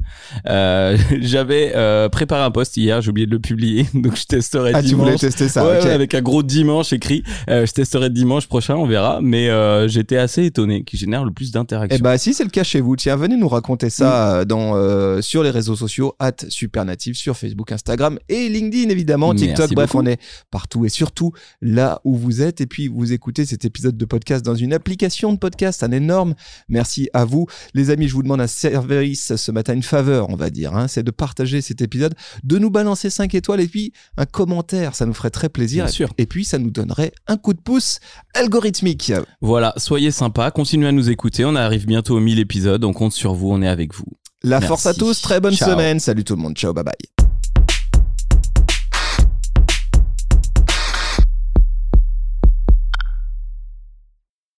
Euh, 0.47 0.97
J'avais 1.21 1.73
euh, 1.75 2.09
préparé 2.09 2.43
un 2.43 2.51
post 2.51 2.77
hier, 2.77 3.01
j'ai 3.01 3.09
oublié 3.09 3.27
de 3.27 3.31
le 3.31 3.39
publier, 3.39 3.85
donc 3.93 4.15
je 4.17 4.25
testerai 4.25 4.71
Ah, 4.73 4.81
tu 4.81 4.89
dimanche. 4.89 5.05
voulais 5.05 5.17
tester 5.17 5.47
ça, 5.49 5.65
Ouais, 5.65 5.89
avec 5.89 6.13
un 6.15 6.21
gros 6.21 6.43
dimanche 6.43 6.93
écrit. 6.93 7.23
Euh, 7.49 7.65
je 7.65 7.71
testerai 7.73 8.09
dimanche 8.09 8.47
prochain, 8.47 8.75
on 8.75 8.87
verra. 8.87 9.19
Mais 9.21 9.49
j'étais 9.87 10.17
assez 10.17 10.45
étonné 10.45 10.83
qu'il 10.83 10.99
génère 10.99 11.23
le 11.25 11.31
plus 11.31 11.51
d'interactions. 11.51 11.97
Eh 11.99 12.01
bah 12.03 12.17
si 12.17 12.33
c'est 12.33 12.43
le 12.43 12.49
cas 12.49 12.63
chez 12.63 12.81
vous, 12.81 12.95
tiens 12.95 13.15
venez 13.15 13.37
nous 13.37 13.47
raconter 13.47 13.89
ça 13.89 14.37
euh, 14.39 14.45
dans 14.45 15.21
sur 15.21 15.43
les 15.43 15.49
réseaux 15.49 15.75
sociaux 15.75 16.15
at 16.19 16.31
supernative 16.49 17.15
sur 17.15 17.37
Facebook, 17.37 17.71
Instagram 17.71 18.17
et 18.29 18.49
LinkedIn 18.49 18.89
évidemment, 18.89 19.29
Merci 19.29 19.47
TikTok. 19.47 19.73
Bref, 19.73 19.91
beaucoup. 19.91 20.03
on 20.03 20.07
est 20.07 20.19
partout 20.49 20.85
et 20.85 20.89
surtout 20.89 21.31
là 21.61 22.01
où 22.03 22.15
vous 22.15 22.41
êtes 22.41 22.61
et 22.61 22.65
puis 22.67 22.87
vous 22.87 23.13
écoutez 23.13 23.45
cet 23.45 23.65
épisode 23.65 23.97
de 23.97 24.05
podcast 24.05 24.43
dans 24.45 24.55
une 24.55 24.73
application 24.73 25.33
de 25.33 25.37
podcast, 25.51 25.84
un 25.84 25.91
énorme 25.91 26.34
merci 26.70 27.10
à 27.13 27.25
vous 27.25 27.46
les 27.74 27.89
amis. 27.89 28.08
Je 28.08 28.13
vous 28.13 28.24
demande 28.24 28.41
un 28.41 28.48
service 28.48 29.36
ce 29.36 29.51
matin, 29.51 29.74
une 29.74 29.84
faveur 29.84 30.29
on 30.29 30.36
va 30.36 30.50
dire, 30.50 30.75
hein, 30.75 30.88
c'est 30.88 31.03
de 31.03 31.12
partager 31.12 31.62
cet 31.62 31.81
épisode, 31.81 32.13
de 32.43 32.58
nous 32.58 32.70
balancer 32.70 33.10
5 33.10 33.36
étoiles 33.36 33.60
et 33.60 33.67
puis 33.67 33.91
un 34.17 34.25
commentaire, 34.25 34.96
ça 34.96 35.05
nous 35.05 35.13
ferait 35.13 35.29
très 35.29 35.50
plaisir. 35.50 35.86
Bien 35.86 35.91
sûr. 35.91 36.10
Et 36.17 36.25
puis 36.25 36.46
ça 36.46 36.58
nous 36.58 36.72
donnerait 36.72 37.12
un 37.27 37.38
coup 37.38 37.53
de 37.53 37.60
pouce 37.62 38.00
algorithmique. 38.34 39.12
Voilà, 39.41 39.74
soyez 39.77 40.12
sympas, 40.12 40.51
continuez 40.51 40.88
à 40.88 40.91
nous 40.91 41.10
écouter. 41.10 41.43
On 41.46 41.55
arrive 41.55 41.86
bientôt 41.86 42.15
aux 42.15 42.22
1000 42.22 42.39
épisodes. 42.39 42.84
On 42.86 42.93
compte 42.93 43.13
sur 43.13 43.34
vous, 43.34 43.50
on 43.51 43.62
est 43.62 43.67
avec 43.67 43.93
vous. 43.93 44.05
La 44.43 44.60
Merci. 44.60 44.67
force 44.67 44.86
à 44.86 44.93
tous, 44.93 45.22
très 45.22 45.39
bonne 45.39 45.53
Ciao. 45.53 45.70
semaine. 45.70 46.00
Salut 46.00 46.24
tout 46.24 46.36
le 46.36 46.41
monde, 46.41 46.55
ciao, 46.55 46.74
bye 46.74 46.84
bye. 46.84 47.30